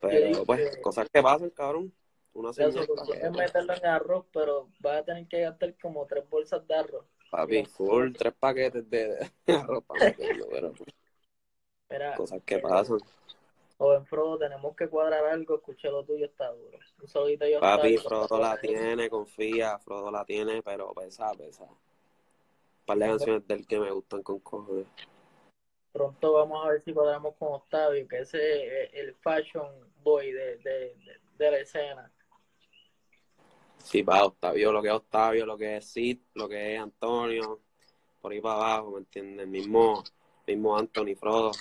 [0.00, 1.92] Pero, pues, cosas que pasan, cabrón.
[2.32, 6.66] Una eso, es meterlo en arroz, pero vas a tener que gastar como tres bolsas
[6.66, 7.04] de arroz.
[7.30, 10.90] Papi, full, tres paquetes de, arroz para meterlo, pero pues,
[12.16, 12.98] cosas que pasan.
[13.78, 16.78] Joven Frodo, tenemos que cuadrar algo, escuché lo tuyo, está duro.
[17.00, 21.64] Un solito yo Papi, Frodo la tiene, confía, Frodo la tiene, pero pesa, pesa.
[22.84, 24.86] Par de canciones del que me gustan con cojones
[25.92, 29.66] pronto vamos a ver si cuadramos con Octavio, que es el fashion
[30.02, 30.96] boy de, de,
[31.36, 32.12] de, la escena.
[33.78, 37.60] Sí, va, Octavio, lo que es Octavio, lo que es Sid, lo que es Antonio,
[38.20, 39.48] por ahí para abajo, ¿me entiendes?
[39.48, 40.04] Mismo,
[40.46, 41.52] mismo Anthony Frodo.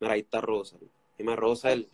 [0.00, 0.88] Mira, ahí está Russell.
[1.16, 1.84] Dime, Russell.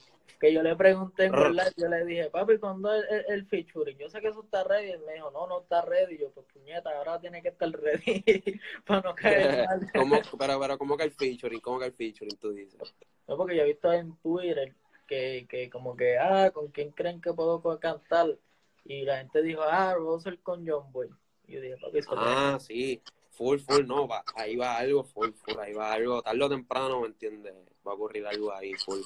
[0.43, 3.97] Que yo le pregunté en verdad, yo le dije, papi, ¿cuándo es el, el, featuring?
[3.97, 4.89] Yo sé que eso está ready.
[4.89, 6.17] Y él me dijo, no, no está ready.
[6.17, 8.25] Y yo, pues puñeta, ahora tiene que estar ready
[8.85, 9.89] para no caer mal.
[9.95, 11.61] ¿Cómo, pero, pero, ¿cómo que el featuring?
[11.61, 12.93] ¿Cómo que el featuring tú dices?
[13.29, 14.75] No, porque yo he visto en Twitter
[15.07, 18.37] que, que como que, ah, ¿con quién creen que puedo cantar?
[18.85, 21.09] Y la gente dijo, ah, Russell con John Boy.
[21.47, 23.01] Y yo dije, papi, eso Ah, sí,
[23.31, 27.03] full, full, no, va, ahí va algo, full, full, ahí va algo, tarde o temprano,
[27.03, 27.55] ¿me entiendes?
[27.87, 29.03] Va a ocurrir algo ahí, full.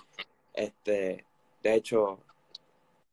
[0.56, 1.25] Este,
[1.66, 2.20] de hecho,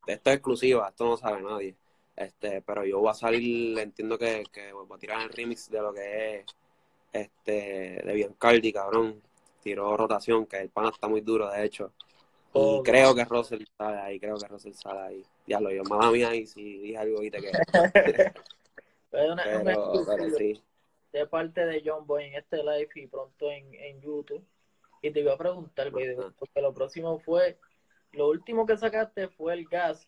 [0.06, 1.76] esto es exclusiva, esto no sabe nadie.
[2.16, 5.82] Este, pero yo voy a salir, entiendo que, que voy a tirar el remix de
[5.82, 6.46] lo que es
[7.12, 9.22] este de Biancardi, cabrón.
[9.62, 11.94] Tiró rotación, que el pana está muy duro, de hecho.
[12.56, 15.26] Y oh, creo que Russell sale ahí, creo que Russell sale ahí.
[15.48, 17.52] Ya lo yo, mala mía, y si dije algo ahorita que.
[19.10, 20.62] pero, pero, sí.
[21.12, 24.44] De parte de John Boy en este live y pronto en, en YouTube.
[25.02, 27.58] Y te iba a preguntar, güey, porque lo próximo fue.
[28.14, 30.08] Lo último que sacaste fue el gas.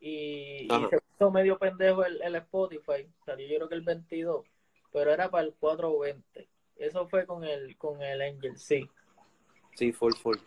[0.00, 3.10] Y, y se puso medio pendejo el, el Spotify.
[3.24, 4.46] Salió yo creo que el 22.
[4.92, 6.48] Pero era para el 420.
[6.76, 8.88] Eso fue con el, con el Angel, sí.
[9.74, 10.38] Sí, full, full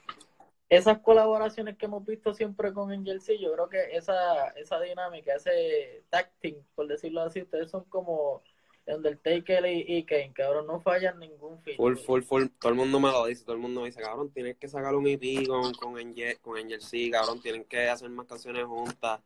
[0.72, 5.36] esas colaboraciones que hemos visto siempre con Angel C, yo creo que esa, esa dinámica,
[5.36, 8.42] ese tacting, por decirlo así, ustedes son como
[8.92, 11.78] Undertaker y, y Kane, cabrón, no fallan ningún film.
[11.78, 14.32] Full, full, full, todo el mundo me lo dice, todo el mundo me dice, cabrón,
[14.32, 18.10] tienes que sacar un EP con, con, Angel, con Angel C, cabrón, tienen que hacer
[18.10, 19.22] más canciones juntas,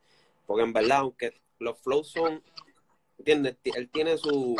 [0.46, 2.42] porque en verdad, aunque los flows son,
[3.18, 3.58] ¿entiendes?
[3.64, 4.56] Él tiene su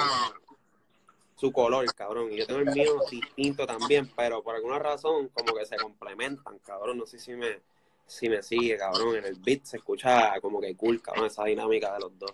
[1.36, 2.32] su color, cabrón.
[2.32, 6.60] Y yo tengo el mío distinto también, pero por alguna razón como que se complementan,
[6.60, 6.98] cabrón.
[6.98, 7.60] No sé si me,
[8.06, 9.18] si me sigue, cabrón.
[9.18, 12.32] En el beat se escucha como que cool, cabrón, esa dinámica de los dos.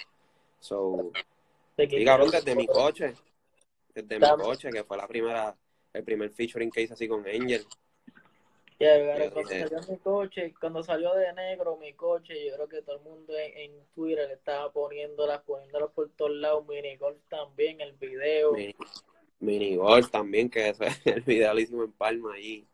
[0.59, 1.11] So,
[1.77, 3.13] y cabrón, desde mi coche,
[3.93, 5.55] desde mi coche, que fue la primera,
[5.93, 7.65] el primer featuring que hice así con Angel.
[8.81, 12.95] Yeah, cuando salió mi coche, cuando salió de negro mi coche, yo creo que todo
[12.95, 18.53] el mundo en, Twitter le estaba poniéndolas, poniéndolas por todos lados, minigolf también, el video.
[19.39, 19.77] Mini,
[20.11, 22.65] también, que eso es el video lo hicimos en Palma ahí,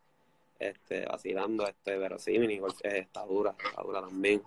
[0.58, 4.42] este, vacilando, este, pero sí, minigolf eh, está dura, está dura también.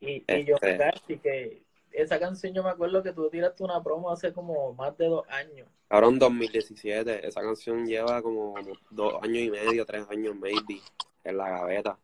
[0.00, 3.82] Y, y yo este casi que esa canción yo me acuerdo que tú tiraste una
[3.82, 5.68] promo hace como más de dos años.
[5.88, 8.54] Ahora en 2017, esa canción lleva como
[8.90, 10.80] dos años y medio, tres años maybe,
[11.24, 11.98] en la gaveta.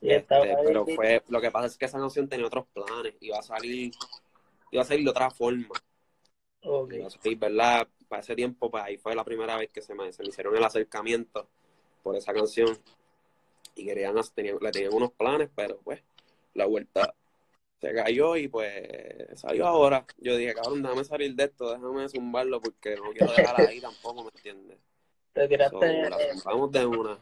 [0.00, 3.42] Este, pero fue, lo que pasa es que esa canción tenía otros planes, iba a
[3.42, 3.92] salir,
[4.70, 5.68] iba a salir de otra forma.
[6.62, 7.04] Okay.
[7.36, 7.86] ¿verdad?
[8.08, 10.56] Para ese tiempo, pues ahí fue la primera vez que se me, se me hicieron
[10.56, 11.48] el acercamiento
[12.02, 12.76] por esa canción.
[13.76, 16.02] Y querían, tenían, le tenían unos planes, pero pues
[16.54, 17.14] la vuelta
[17.80, 20.04] se cayó y pues salió ahora.
[20.18, 24.24] Yo dije, cabrón, déjame salir de esto, déjame zumbarlo porque no quiero dejar ahí tampoco,
[24.24, 24.78] ¿me entiendes?
[25.32, 26.08] Te tiraste.
[26.44, 27.18] vamos de una.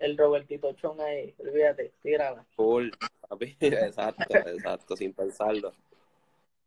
[0.00, 2.44] El Robertito Chon ahí, olvídate, tírala.
[2.56, 2.90] Full,
[3.28, 5.72] papi, exacto, exacto, sin pensarlo.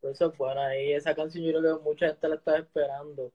[0.02, 3.34] Eso es bueno, ahí esa canción yo creo que mucha gente la está esperando.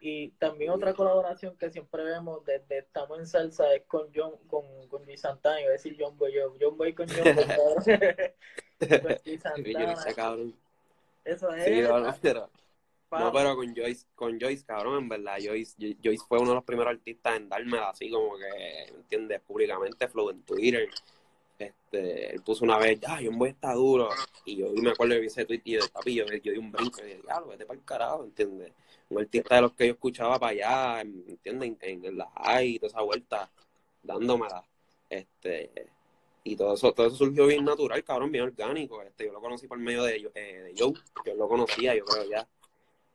[0.00, 4.64] Y también otra colaboración que siempre vemos desde Estamos en Salsa es con John, con,
[4.88, 7.44] con Luis Santana, iba a decir John Boy, John Boy con John Boy.
[8.88, 10.52] con Santana.
[11.24, 11.64] Eso es.
[11.64, 12.50] Sí, no, pero,
[13.10, 16.64] no, pero con Joyce, con Joyce, cabrón, en verdad, Joyce, Joyce fue uno de los
[16.64, 19.40] primeros artistas en dármela así como que, ¿me entiendes?
[19.40, 20.88] Públicamente, flow en Twitter.
[21.58, 24.08] Este, él puso una vez, ya, John Boy está duro.
[24.44, 27.00] Y yo me acuerdo de ese tweet y de papi, yo, yo di un brinco
[27.00, 28.72] y dije, diablo, vete para el carajo, ¿entiendes?
[29.08, 31.78] un artista de los que yo escuchaba para allá, ¿entienden?
[31.80, 33.50] En, en la high y toda esa vuelta,
[34.02, 34.64] dándomela.
[35.08, 35.70] Este,
[36.46, 39.00] y todo eso, todo eso surgió bien natural, cabrón, bien orgánico.
[39.00, 40.92] Este, yo lo conocí por medio de, eh, de Joe,
[41.24, 42.46] yo lo conocía, yo creo ya.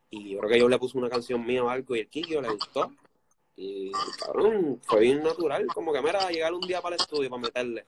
[0.10, 2.42] Y yo creo que yo le puse una canción mía o algo y el Kikio
[2.42, 2.92] le gustó.
[3.56, 3.92] Y
[4.26, 7.42] cabrón, fue bien natural, como que me era llegar un día para el estudio para
[7.44, 7.86] meterle.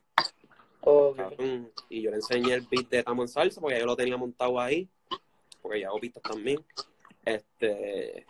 [1.88, 4.60] y yo le enseñé el beat de Tamo en Salsa, porque yo lo tenía montado
[4.60, 4.88] ahí,
[5.60, 6.64] porque ya hago pistas también.
[7.24, 8.26] Este,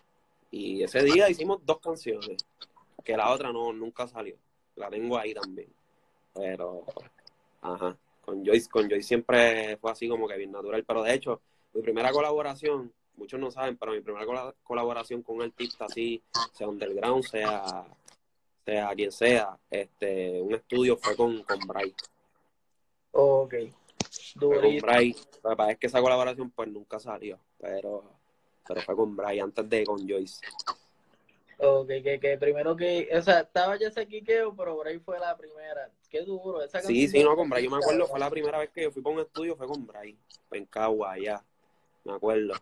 [0.50, 2.42] y ese día hicimos dos canciones,
[3.04, 4.36] que la otra no, nunca salió.
[4.76, 5.68] La tengo ahí también.
[6.34, 6.84] Pero,
[7.60, 10.84] ajá, con Joyce, con Joyce siempre fue así como que bien natural.
[10.84, 11.40] Pero de hecho,
[11.74, 14.26] mi primera colaboración, muchos no saben, pero mi primera
[14.62, 17.84] colaboración con un artista así, sea underground, sea,
[18.64, 21.96] sea quien sea, este, un estudio fue con, con Bright.
[23.12, 23.54] Ok.
[24.38, 25.18] Con Bright.
[25.68, 28.22] es que esa colaboración pues nunca salió, pero
[28.66, 30.40] pero fue con Brian antes de con Joyce.
[31.64, 35.36] Ok, que, que primero que, o sea, estaba ya ese quiqueo, pero ahí fue la
[35.36, 35.88] primera.
[36.10, 38.70] Qué duro, esa Sí, sí, no, con Bray, yo me acuerdo, fue la primera vez
[38.70, 40.18] que yo fui para un estudio, fue con Bray,
[40.50, 41.44] en Cagua, allá,
[42.02, 42.54] me acuerdo.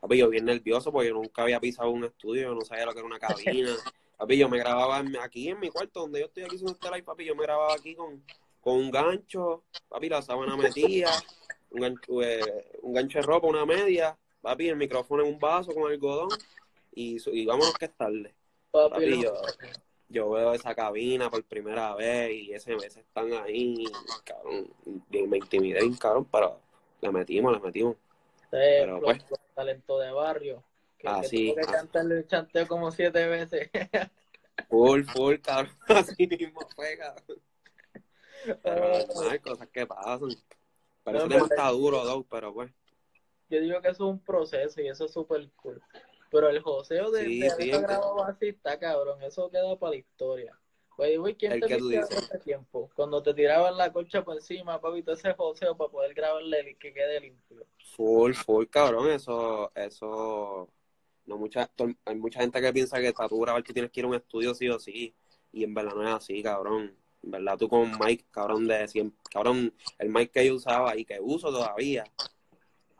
[0.00, 2.92] Papi, yo bien nervioso porque yo nunca había pisado un estudio, yo no sabía lo
[2.92, 3.76] que era una cabina.
[4.18, 7.04] papi, yo me grababa aquí en mi cuarto, donde yo estoy aquí sin este live,
[7.04, 8.24] papi, yo me grababa aquí con,
[8.60, 11.12] con un gancho, papi, la sábana metida,
[11.70, 15.72] un gancho, eh, un gancho de ropa, una media, papi, el micrófono en un vaso
[15.72, 16.30] con algodón
[16.92, 18.34] y, y vámonos que es tarde.
[18.70, 19.32] Papi, yo,
[20.08, 23.84] yo, veo esa cabina por primera vez y ese mes están ahí,
[24.24, 24.70] cabrón,
[25.10, 26.60] me intimidé, cabrón, pero
[27.00, 27.96] le metimos, le metimos.
[28.50, 30.62] pero pues, talento de barrio.
[30.98, 33.70] Que, así, que, que cantarle el chanteo como siete veces.
[34.68, 37.40] full, full, cabrón, así mismo fue, cabrón.
[38.62, 40.30] Pero no hay cosas que pasan.
[41.04, 42.70] Pero ese tema está duro, dos, pero pues.
[43.48, 45.82] Yo digo que eso es un proceso y eso es súper cool.
[46.30, 49.96] Pero el joseo de, sí, de sí, grabado así está cabrón, eso queda para la
[49.96, 50.58] historia.
[50.98, 52.90] Oye, ¿quién te viste hace tiempo?
[52.94, 56.92] Cuando te tiraban la colcha por encima, papito, ese joseo para poder grabarle y que
[56.92, 57.64] quede limpio.
[57.96, 60.68] Full, full, cabrón, eso, eso,
[61.24, 61.70] no mucha,
[62.04, 64.14] hay mucha gente que piensa que para tú grabar tú tienes que ir a un
[64.16, 65.14] estudio sí o sí,
[65.52, 66.96] y en verdad no es así, cabrón.
[67.22, 71.04] En verdad tú con Mike, cabrón, de siempre, cabrón, el Mike que yo usaba y
[71.04, 72.04] que uso todavía,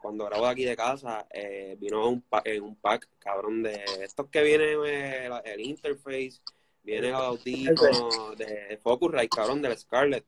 [0.01, 4.43] cuando grabo aquí de casa, eh, vino un en un pack, cabrón, de estos que
[4.43, 6.41] vienen eh, el interface,
[6.83, 10.25] viene el audífono de Focusrite, cabrón, del Scarlett.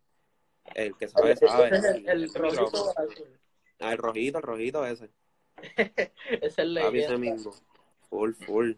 [0.74, 1.68] El que sabe, sabe.
[2.06, 2.94] el, el, rojito
[3.80, 5.10] Ah, el rojito, el rojito ese.
[6.42, 7.52] es el ese mismo.
[8.08, 8.72] Full, full.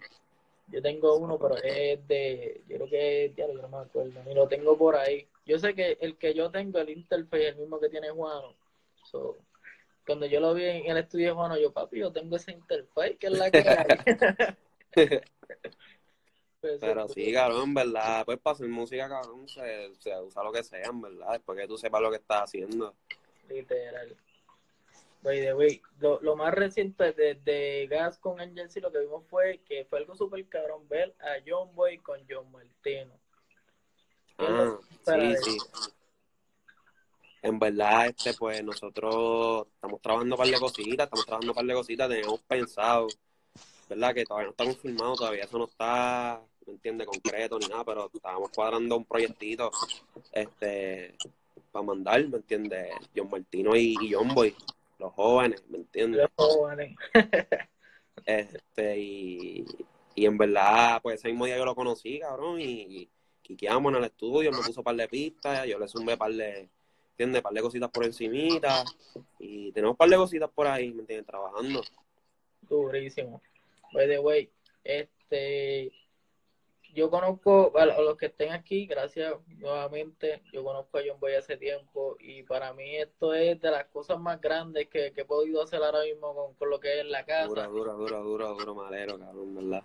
[0.68, 2.62] Yo tengo uno, pero es de.
[2.68, 3.36] Yo creo que es.
[3.36, 4.22] Ya no me acuerdo.
[4.24, 5.26] Ni lo tengo por ahí.
[5.44, 8.54] Yo sé que el que yo tengo, el interface, es el mismo que tiene Juano.
[9.04, 9.38] So,
[10.06, 13.16] cuando yo lo vi en el estudio de Juano, yo, papi, yo tengo esa interface,
[13.16, 15.20] que es la que hay.
[16.60, 20.62] Pues Pero sí, cabrón, en verdad, pues para hacer música, cabrón, se, usa lo que
[20.62, 22.94] sea, en verdad, después que tú sepas lo que estás haciendo.
[23.48, 24.16] Literal.
[25.22, 29.24] By the way, lo, lo más reciente de, de Gas con Angel lo que vimos
[29.28, 33.18] fue que fue algo súper cabrón ver a John Boy con John Martino.
[34.38, 35.58] Ah, sí, sí
[37.42, 41.64] en verdad, este, pues nosotros estamos trabajando un par de cositas, estamos trabajando un par
[41.66, 43.08] de cositas, tenemos pensado,
[43.88, 44.14] ¿verdad?
[44.14, 47.08] Que todavía no estamos filmados, todavía eso no está, ¿me entiendes?
[47.08, 49.72] Concreto ni nada, pero estábamos cuadrando un proyectito,
[50.30, 51.16] este,
[51.72, 52.94] para mandar, ¿me entiendes?
[53.14, 54.54] John Martino y, John Boy,
[55.00, 56.20] los jóvenes, ¿me entiendes?
[56.38, 56.96] Los jóvenes.
[58.24, 59.66] este, y,
[60.14, 63.10] y en verdad, pues ese mismo día yo lo conocí, cabrón, y,
[63.48, 66.32] y en el estudio, me puso un par de pistas, yo le sumé un par
[66.32, 66.70] de
[67.22, 67.40] ¿entiendes?
[67.40, 68.84] Un par de cositas por encimita
[69.38, 71.26] y tenemos un par de cositas por ahí, ¿me entiendes?
[71.26, 71.82] Trabajando.
[72.62, 73.40] Durísimo.
[73.92, 74.50] By the way,
[74.84, 75.92] este,
[76.94, 81.56] yo conozco a los que estén aquí, gracias nuevamente, yo conozco a John Boy hace
[81.56, 85.82] tiempo y para mí esto es de las cosas más grandes que, he podido hacer
[85.82, 87.46] ahora mismo con, lo que es la casa.
[87.46, 89.84] Dura, dura, dura, dura, duro madero, cabrón, ¿verdad?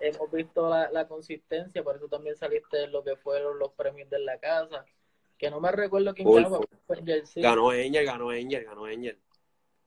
[0.00, 4.10] Hemos visto la, la consistencia, por eso también saliste en lo que fueron los premios
[4.10, 4.84] de la casa
[5.38, 6.60] que no me recuerdo quién ganó.
[7.36, 9.18] Ganó Angel, ganó Angel, ganó Angel.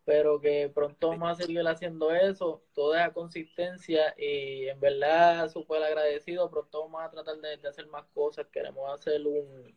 [0.06, 5.84] Pero que pronto vamos a seguir haciendo eso, toda esa consistencia y en verdad súper
[5.84, 9.76] agradecido, pronto vamos a tratar de, hacer más cosas, queremos hacer un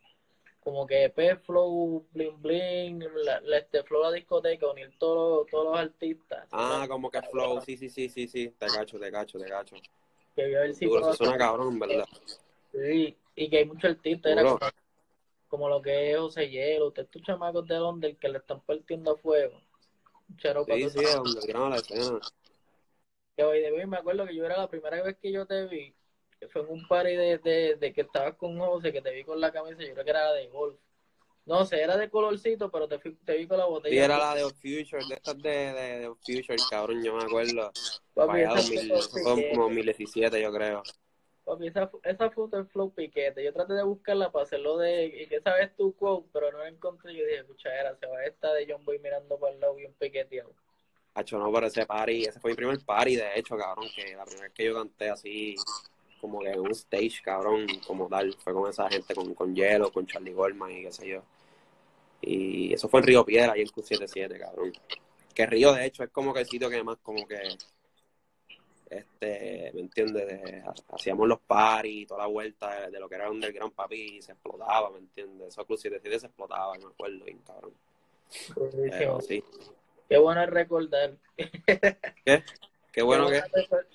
[0.61, 5.79] como que EP Flow, Bling Bling, la, este Flow la discoteca, unir todos, todos los
[5.79, 6.49] artistas.
[6.53, 9.77] Ah, como que Flow, sí, sí, sí, sí, sí, te cacho, te cacho, te cacho.
[10.37, 12.07] Que voy a ver si Duro, suena cabrón, ¿verdad?
[12.73, 14.57] Sí, y que hay muchos artistas, era
[15.53, 19.13] como lo que es José Hielo, usted estos chamacos de donde que le están partiendo
[19.13, 19.61] a fuego.
[20.39, 22.21] Chero sí, sí, donde la escena.
[23.37, 25.67] Que hoy de hoy me acuerdo que yo era la primera vez que yo te
[25.67, 25.95] vi,
[26.41, 29.25] que fue en un party de, de, de que estabas con José, que te vi
[29.25, 30.81] con la camisa, yo creo que era la de golf.
[31.45, 33.95] No sé, era de colorcito, pero te, te vi con la botella.
[33.95, 37.71] Sí, era la de Future, de estas de, de, de Future, cabrón, yo me acuerdo.
[38.15, 40.83] Papi, eso fue como 2017, yo creo.
[41.45, 43.43] Papi, esa, esa foto es flow piquete.
[43.43, 45.07] Yo traté de buscarla para hacerlo de.
[45.07, 46.29] ¿Y qué sabes tu quote?
[46.33, 47.15] Pero no la encontré.
[47.15, 49.93] Yo dije, escucha, era, se va esta de John Boy mirando para el lado bien
[49.99, 50.53] piqueteado.
[51.15, 54.25] Hacho, no, pero ese party, ese fue mi primer party, de hecho, cabrón, que la
[54.25, 55.57] primera vez que yo canté así,
[56.23, 59.93] como que en un stage, cabrón, como tal, fue con esa gente, con, con Hielo,
[59.93, 61.23] con Charlie Goldman y qué sé yo.
[62.23, 64.73] Y eso fue en Río Piedra, ahí en Q77, cabrón.
[65.35, 67.37] Que Río, de hecho, es como que el sitio que más, como que
[68.99, 70.65] este, ¿me entiendes?
[70.93, 74.91] Hacíamos los paris, toda la vuelta de, lo que era underground, papi, y se explotaba,
[74.91, 75.49] ¿me entiendes?
[75.49, 77.73] Eso Cruz 77 se explotaba, me acuerdo, bien cabrón.
[79.27, 79.43] sí.
[80.09, 81.17] Qué bueno recordar.
[82.25, 82.45] ¿Qué?
[82.93, 83.43] Qué bueno que...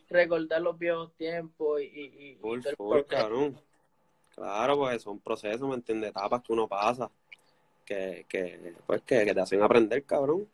[0.10, 1.86] Recordar los viejos tiempos y...
[1.86, 3.60] y, full, full, cabrón.
[4.34, 6.10] Claro, pues son procesos, ¿me entiendes?
[6.10, 7.10] Etapas que uno pasa,
[7.86, 10.48] que, que pues, que, te hacen aprender, cabrón.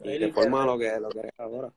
[0.00, 1.70] Y te forma lo que, lo que eres ahora.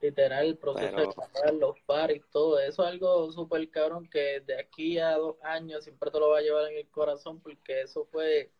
[0.00, 4.60] Literal, el proceso de pasar los paris, todo eso es algo súper cabrón que de
[4.60, 8.04] aquí a dos años siempre te lo va a llevar en el corazón porque eso
[8.04, 8.52] fue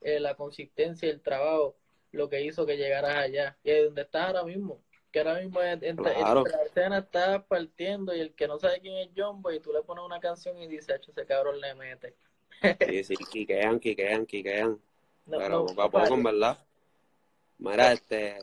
[0.00, 1.76] eh, la consistencia y el trabajo
[2.10, 3.58] lo que hizo que llegaras allá.
[3.62, 4.80] Y es donde estás ahora mismo
[5.10, 9.08] que ahora mismo entre, la escena está partiendo y el que no sabe quién es
[9.16, 12.14] John Boy, tú le pones una canción y dice, hecho, ese cabrón le mete.
[12.86, 14.78] sí, sí, quiquean, quiquean, quiquean.
[15.30, 16.58] Pero poco a poco, en verdad.
[17.58, 18.38] Mira, este,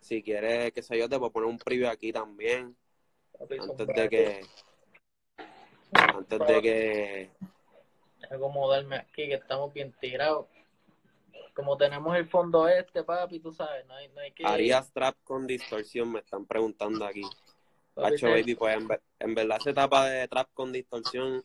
[0.00, 2.76] si quieres, qué sé yo, te puedo poner un preview aquí también.
[3.40, 4.40] antes de que...
[5.92, 7.30] Antes de que...
[8.30, 10.46] acomodarme aquí, que estamos bien tirados
[11.58, 14.46] como tenemos el fondo este, papi, tú sabes, no hay, no hay que...
[14.46, 17.22] Harías trap con distorsión, me están preguntando aquí.
[17.94, 18.78] Pacho, baby, pues
[19.18, 21.42] en, verdad esa etapa de trap con distorsión,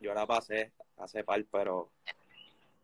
[0.00, 1.92] yo la pasé hace par, pero...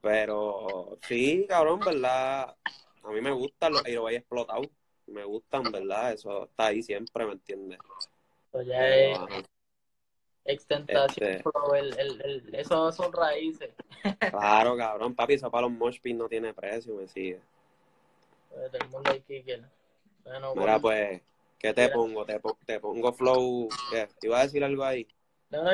[0.01, 2.55] Pero sí, cabrón, ¿verdad?
[3.03, 4.69] A mí me gustan los Aerobay explotados.
[5.11, 6.13] Me gustan, ¿verdad?
[6.13, 7.79] Eso está ahí siempre, ¿me entiendes?
[8.51, 9.19] Pues ya es
[10.45, 11.45] extentación, este...
[11.79, 13.71] el, el, el, eso son raíces.
[14.31, 17.41] Claro, cabrón, papi, eso para los no tiene precio, me sigue.
[18.49, 19.63] Pues, el mundo hay que
[20.25, 21.21] bueno, Mira, pues,
[21.59, 22.25] ¿qué te pongo?
[22.25, 23.69] ¿Te, ¿Te, pongo flow?
[23.91, 24.09] ¿Qué?
[24.19, 25.07] ¿Te iba a decir algo ahí?
[25.51, 25.71] No, no,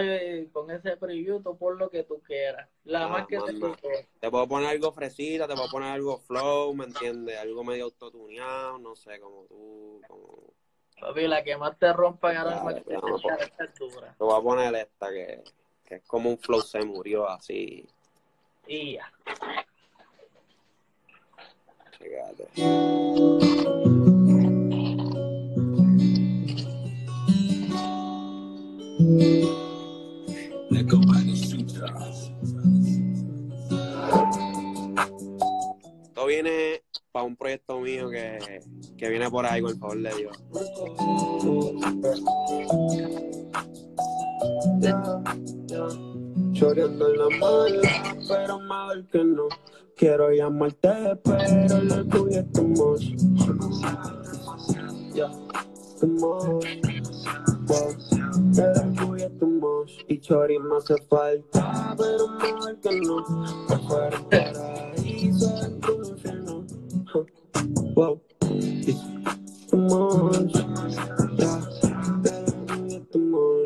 [0.52, 2.66] con ese preview tú por lo que tú quieras.
[2.84, 6.74] La ah, más que te Te puedo poner algo fresita, te puedo poner algo flow,
[6.74, 7.38] ¿me entiendes?
[7.38, 10.54] Algo medio autotuneado, no sé, como tú, como...
[10.98, 12.76] Papi, la que más te rompa ahora mismo es
[13.40, 14.14] esta dura.
[14.16, 15.44] Te voy a poner esta que,
[15.84, 17.86] que es como un flow se murió así.
[18.66, 19.12] Y ya.
[21.98, 23.45] Fíjate.
[36.04, 38.60] Esto viene para un proyecto mío que,
[38.96, 40.36] que viene por ahí, con el favor de Dios.
[46.52, 49.48] Choreando en la mala, pero mal que no.
[49.96, 52.96] Quiero llamarte, pero la tuya es tu.
[55.14, 55.30] Ya,
[56.00, 56.80] tu mosh.
[60.08, 63.24] Y chori me hace falta, pero mal que no.
[63.88, 66.64] Por ahí se tu infierno.
[67.94, 68.20] Wow.
[69.70, 70.52] Tu mosh.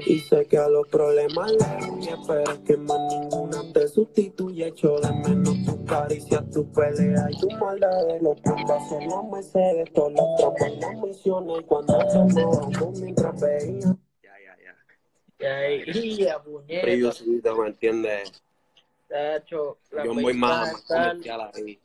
[0.07, 4.68] Y sé que a los problemas le huye, pero es que más ninguna te sustituye.
[4.68, 7.91] Echo de menos tu caricia, tu pelea y tu maldad.
[8.21, 11.64] Los puntos en los Mercedes, todos los tramos en las misiones.
[11.66, 13.97] Cuando tomábamos mientras veía.
[16.45, 16.82] Puñeta.
[16.82, 18.43] Previously, ¿me entiendes?
[19.09, 21.80] Tacho, Yo voy más, comercial ahí.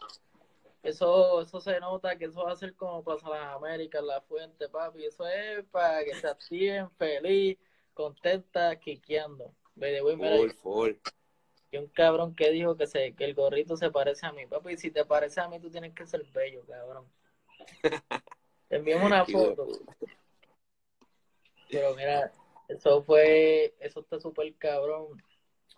[0.84, 4.70] Eso, eso se nota que eso va a ser como pasa las Américas, la fuente,
[4.70, 5.06] papi.
[5.06, 7.58] Eso es para que se activen feliz
[7.96, 9.52] contenta, quiqueando.
[9.76, 10.92] full, full.
[11.72, 14.46] Y un cabrón que dijo que, se, que el gorrito se parece a mí.
[14.46, 17.06] Papi, si te parece a mí, tú tienes que ser bello, cabrón.
[18.68, 19.68] Te enviamos una foto.
[21.70, 22.32] Pero mira,
[22.68, 25.22] eso fue, eso está súper cabrón.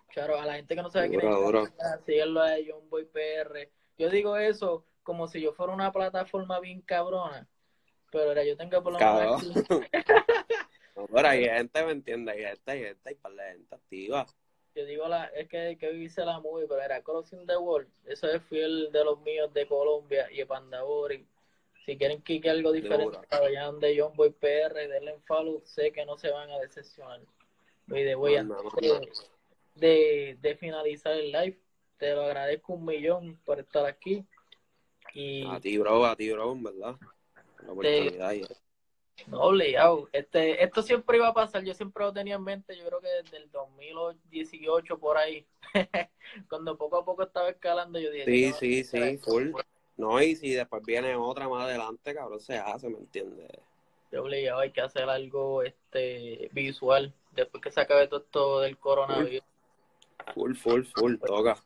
[0.09, 3.69] Claro, a la gente que no sabe quién es, síguelo a John Boy PR.
[3.97, 7.47] Yo digo eso como si yo fuera una plataforma bien cabrona.
[8.11, 9.43] Pero era, yo tengo por lo menos
[11.13, 12.35] pero hay gente, ¿me entiendes?
[12.35, 14.25] Hay gente, hay gente, hay par de gente activa.
[14.75, 17.89] Yo digo, la, es que, que hice la movie, pero era Crossing the World.
[18.05, 21.27] Eso es fiel de los míos de Colombia y de Pandabori.
[21.87, 26.05] Si quieren que algo diferente, vayan de John Boy PR, denle en follow, sé que
[26.05, 27.21] no se van a decepcionar.
[27.87, 28.33] Y de voy
[29.75, 31.57] de, de, finalizar el live,
[31.95, 34.25] te lo agradezco un millón por estar aquí.
[35.13, 36.97] Y a ti, bro, a ti, bro, ¿verdad?
[37.65, 38.33] La oportunidad.
[39.27, 40.09] No, obligado.
[40.11, 43.07] Este, esto siempre iba a pasar, yo siempre lo tenía en mente, yo creo que
[43.23, 45.47] desde el 2018 por ahí,
[46.49, 48.25] cuando poco a poco estaba escalando, yo dije...
[48.25, 49.53] Sí, sí, sí, full.
[49.97, 53.49] No, y si después viene otra más adelante, cabrón, se hace, ¿me entiendes?
[54.11, 58.77] Yo obligado, hay que hacer algo este visual, después que se acabe todo esto del
[58.77, 59.43] coronavirus.
[60.33, 61.57] Full, full, full, toca.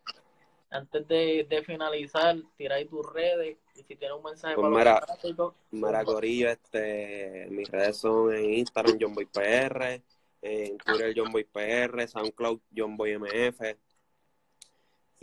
[0.69, 5.01] Antes de, de finalizar, tiráis tus redes y si tienes un mensaje pues para
[5.37, 10.01] los Mira, Corillo, este, mis redes son en Instagram, JohnBoyPR,
[10.41, 13.61] en Twitter, JohnBoyPR, SoundCloud, JohnBoyMF.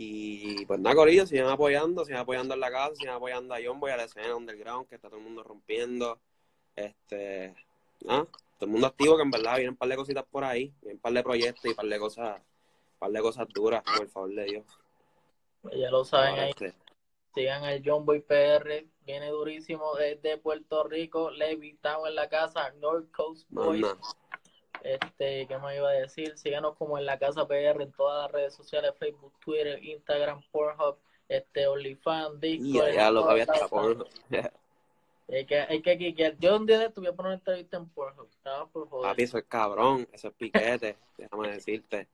[0.01, 3.81] Y pues nada, Corillo, siguen apoyando, siguen apoyando en la casa, siguen apoyando a John
[3.81, 6.17] Boy, a la escena underground, que está todo el mundo rompiendo.
[6.73, 7.53] Este,
[7.99, 8.27] todo
[8.61, 11.01] el mundo activo que en verdad vienen un par de cositas por ahí, vienen un
[11.01, 14.33] par de proyectos y un par de cosas, un par de cosas duras, por favor
[14.33, 14.65] de Dios.
[15.61, 16.49] Pues ya lo saben Ahora ahí.
[16.51, 16.73] este,
[17.35, 22.71] Sigan el John Boy PR, viene durísimo desde Puerto Rico, Levi, estamos en la casa,
[22.79, 23.85] North Coast Boys.
[24.83, 26.37] Este, ¿qué me iba a decir?
[26.37, 30.97] Síganos como en la casa PR en todas las redes sociales, Facebook, Twitter, Instagram, Pornhub,
[31.27, 32.93] este, OnlyFans, Discord.
[32.93, 34.07] ya lo todavía todas está las- por.
[35.31, 36.35] Hay que, hay que.
[36.39, 38.29] Yo un día de esto voy a poner una entrevista en Pornhub.
[38.71, 39.09] Por joder.
[39.11, 42.07] Papi, eso es cabrón, eso es piquete, déjame decirte.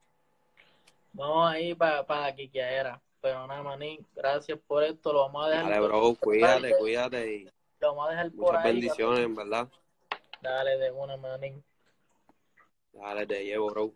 [1.13, 3.01] Vamos ahí para pa la quiqueadera.
[3.21, 5.13] Pero nada, manín, gracias por esto.
[5.13, 7.43] Lo vamos a dejar, Dale, bro, cuídate, cuídate y
[7.79, 8.71] Lo vamos a dejar por muchas ahí.
[8.73, 9.67] bendiciones, en verdad.
[10.41, 11.63] Dale de una, manín.
[12.95, 13.93] Dale, te llevo, bro.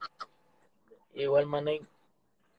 [1.14, 1.88] Igual, manín.